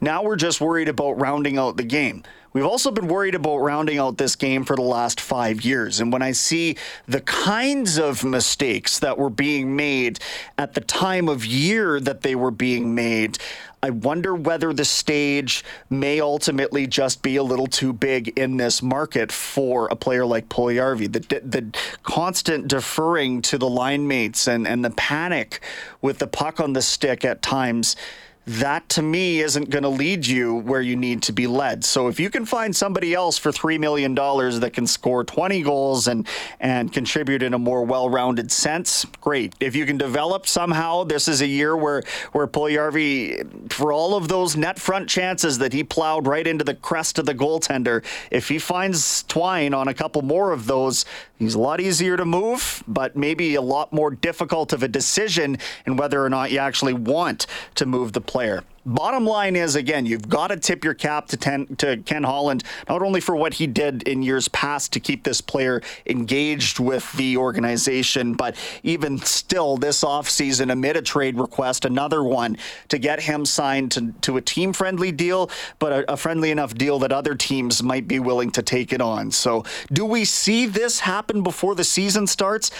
now 0.00 0.22
we're 0.22 0.36
just 0.36 0.60
worried 0.60 0.88
about 0.88 1.20
rounding 1.20 1.58
out 1.58 1.76
the 1.76 1.84
game. 1.84 2.22
We've 2.52 2.66
also 2.66 2.90
been 2.90 3.06
worried 3.06 3.36
about 3.36 3.58
rounding 3.58 3.98
out 3.98 4.18
this 4.18 4.34
game 4.34 4.64
for 4.64 4.74
the 4.74 4.82
last 4.82 5.20
five 5.20 5.64
years. 5.64 6.00
And 6.00 6.12
when 6.12 6.22
I 6.22 6.32
see 6.32 6.76
the 7.06 7.20
kinds 7.20 7.96
of 7.96 8.24
mistakes 8.24 8.98
that 8.98 9.18
were 9.18 9.30
being 9.30 9.76
made 9.76 10.18
at 10.58 10.74
the 10.74 10.80
time 10.80 11.28
of 11.28 11.46
year 11.46 12.00
that 12.00 12.22
they 12.22 12.34
were 12.34 12.50
being 12.50 12.92
made, 12.92 13.38
I 13.82 13.90
wonder 13.90 14.34
whether 14.34 14.72
the 14.72 14.84
stage 14.84 15.64
may 15.88 16.20
ultimately 16.20 16.86
just 16.88 17.22
be 17.22 17.36
a 17.36 17.42
little 17.42 17.68
too 17.68 17.92
big 17.92 18.36
in 18.36 18.56
this 18.56 18.82
market 18.82 19.30
for 19.30 19.86
a 19.86 19.96
player 19.96 20.26
like 20.26 20.48
Puljujarvi. 20.48 21.12
The, 21.12 21.40
the 21.40 21.78
constant 22.02 22.68
deferring 22.68 23.42
to 23.42 23.58
the 23.58 23.68
line 23.68 24.08
mates 24.08 24.48
and, 24.48 24.66
and 24.66 24.84
the 24.84 24.90
panic 24.90 25.60
with 26.02 26.18
the 26.18 26.26
puck 26.26 26.58
on 26.58 26.72
the 26.72 26.82
stick 26.82 27.24
at 27.24 27.42
times 27.42 27.96
that 28.46 28.88
to 28.88 29.02
me 29.02 29.40
isn't 29.40 29.70
going 29.70 29.82
to 29.82 29.88
lead 29.88 30.26
you 30.26 30.56
where 30.56 30.80
you 30.80 30.96
need 30.96 31.22
to 31.22 31.32
be 31.32 31.46
led. 31.46 31.84
So 31.84 32.08
if 32.08 32.18
you 32.18 32.30
can 32.30 32.46
find 32.46 32.74
somebody 32.74 33.14
else 33.14 33.38
for 33.38 33.52
$3 33.52 33.78
million 33.78 34.14
that 34.14 34.70
can 34.72 34.86
score 34.86 35.24
20 35.24 35.62
goals 35.62 36.08
and, 36.08 36.26
and 36.58 36.92
contribute 36.92 37.42
in 37.42 37.54
a 37.54 37.58
more 37.58 37.84
well-rounded 37.84 38.50
sense, 38.50 39.04
great. 39.20 39.54
If 39.60 39.76
you 39.76 39.86
can 39.86 39.98
develop 39.98 40.46
somehow, 40.46 41.04
this 41.04 41.28
is 41.28 41.42
a 41.42 41.46
year 41.46 41.76
where, 41.76 42.02
where 42.32 42.46
Puljujarvi, 42.46 43.72
for 43.72 43.92
all 43.92 44.16
of 44.16 44.28
those 44.28 44.56
net 44.56 44.78
front 44.78 45.08
chances 45.08 45.58
that 45.58 45.72
he 45.72 45.84
plowed 45.84 46.26
right 46.26 46.46
into 46.46 46.64
the 46.64 46.74
crest 46.74 47.18
of 47.18 47.26
the 47.26 47.34
goaltender, 47.34 48.04
if 48.30 48.48
he 48.48 48.58
finds 48.58 49.22
Twine 49.24 49.74
on 49.74 49.86
a 49.86 49.94
couple 49.94 50.22
more 50.22 50.52
of 50.52 50.66
those, 50.66 51.04
he's 51.40 51.54
a 51.54 51.58
lot 51.58 51.80
easier 51.80 52.16
to 52.16 52.24
move, 52.24 52.84
but 52.86 53.16
maybe 53.16 53.56
a 53.56 53.62
lot 53.62 53.92
more 53.92 54.12
difficult 54.12 54.72
of 54.72 54.84
a 54.84 54.88
decision 54.88 55.58
in 55.86 55.96
whether 55.96 56.24
or 56.24 56.30
not 56.30 56.52
you 56.52 56.58
actually 56.58 56.92
want 56.92 57.46
to 57.74 57.86
move 57.86 58.12
the 58.12 58.20
player. 58.20 58.62
Bottom 58.86 59.26
line 59.26 59.56
is, 59.56 59.76
again, 59.76 60.06
you've 60.06 60.28
got 60.28 60.48
to 60.48 60.56
tip 60.56 60.84
your 60.84 60.94
cap 60.94 61.26
to, 61.28 61.36
ten, 61.36 61.66
to 61.76 61.98
Ken 61.98 62.22
Holland, 62.22 62.64
not 62.88 63.02
only 63.02 63.20
for 63.20 63.36
what 63.36 63.54
he 63.54 63.66
did 63.66 64.02
in 64.04 64.22
years 64.22 64.48
past 64.48 64.92
to 64.94 65.00
keep 65.00 65.22
this 65.22 65.42
player 65.42 65.82
engaged 66.06 66.78
with 66.78 67.12
the 67.12 67.36
organization, 67.36 68.32
but 68.32 68.56
even 68.82 69.18
still 69.18 69.76
this 69.76 70.02
offseason, 70.02 70.72
amid 70.72 70.96
a 70.96 71.02
trade 71.02 71.38
request, 71.38 71.84
another 71.84 72.24
one 72.24 72.56
to 72.88 72.96
get 72.96 73.20
him 73.20 73.44
signed 73.44 73.92
to, 73.92 74.12
to 74.22 74.38
a 74.38 74.40
team 74.40 74.72
friendly 74.72 75.12
deal, 75.12 75.50
but 75.78 75.92
a, 75.92 76.12
a 76.12 76.16
friendly 76.16 76.50
enough 76.50 76.72
deal 76.72 76.98
that 77.00 77.12
other 77.12 77.34
teams 77.34 77.82
might 77.82 78.08
be 78.08 78.18
willing 78.18 78.50
to 78.50 78.62
take 78.62 78.94
it 78.94 79.02
on. 79.02 79.30
So, 79.30 79.64
do 79.92 80.06
we 80.06 80.24
see 80.24 80.64
this 80.64 81.00
happen 81.00 81.42
before 81.42 81.74
the 81.74 81.84
season 81.84 82.26
starts? 82.26 82.70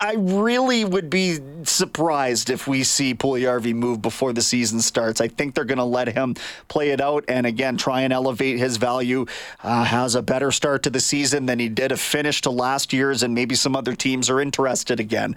I 0.00 0.14
really 0.14 0.84
would 0.84 1.08
be 1.08 1.38
surprised 1.64 2.50
if 2.50 2.66
we 2.66 2.84
see 2.84 3.14
Puljujarvi 3.14 3.74
move 3.74 4.02
before 4.02 4.32
the 4.32 4.42
season 4.42 4.80
starts. 4.80 5.20
I 5.20 5.28
think 5.28 5.54
they're 5.54 5.64
going 5.64 5.78
to 5.78 5.84
let 5.84 6.08
him 6.08 6.34
play 6.68 6.90
it 6.90 7.00
out 7.00 7.24
and 7.28 7.46
again 7.46 7.76
try 7.76 8.02
and 8.02 8.12
elevate 8.12 8.58
his 8.58 8.76
value. 8.76 9.26
Uh, 9.62 9.84
has 9.84 10.14
a 10.14 10.22
better 10.22 10.52
start 10.52 10.82
to 10.84 10.90
the 10.90 11.00
season 11.00 11.46
than 11.46 11.58
he 11.58 11.68
did 11.68 11.92
a 11.92 11.96
finish 11.96 12.40
to 12.42 12.50
last 12.50 12.92
year's, 12.92 13.22
and 13.22 13.34
maybe 13.34 13.54
some 13.54 13.74
other 13.74 13.94
teams 13.94 14.28
are 14.28 14.40
interested 14.40 15.00
again. 15.00 15.36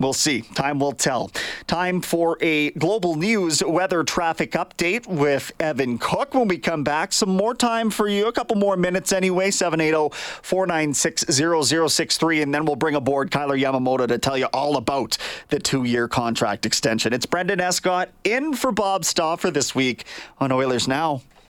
We'll 0.00 0.14
see. 0.14 0.40
Time 0.40 0.80
will 0.80 0.92
tell. 0.92 1.30
Time 1.66 2.00
for 2.00 2.38
a 2.40 2.70
global 2.70 3.16
news 3.16 3.62
weather 3.62 4.02
traffic 4.02 4.52
update 4.52 5.06
with 5.06 5.52
Evan 5.60 5.98
Cook. 5.98 6.32
When 6.32 6.48
we 6.48 6.56
come 6.56 6.82
back, 6.82 7.12
some 7.12 7.28
more 7.28 7.54
time 7.54 7.90
for 7.90 8.08
you, 8.08 8.26
a 8.26 8.32
couple 8.32 8.56
more 8.56 8.78
minutes 8.78 9.12
anyway, 9.12 9.50
780 9.50 10.16
496 10.42 11.26
0063. 11.28 12.40
And 12.40 12.54
then 12.54 12.64
we'll 12.64 12.76
bring 12.76 12.94
aboard 12.94 13.30
Kailer 13.30 13.58
Yamamoto 13.58 14.08
to 14.08 14.16
tell 14.16 14.38
you 14.38 14.46
all 14.54 14.78
about 14.78 15.18
the 15.50 15.58
two 15.58 15.84
year 15.84 16.08
contract 16.08 16.64
extension. 16.64 17.12
It's 17.12 17.26
Brendan 17.26 17.60
Escott 17.60 18.08
in 18.24 18.54
for 18.54 18.72
Bob 18.72 19.04
Stauffer 19.04 19.50
this 19.50 19.74
week 19.74 20.04
on 20.38 20.50
Oilers 20.50 20.88
Now. 20.88 21.20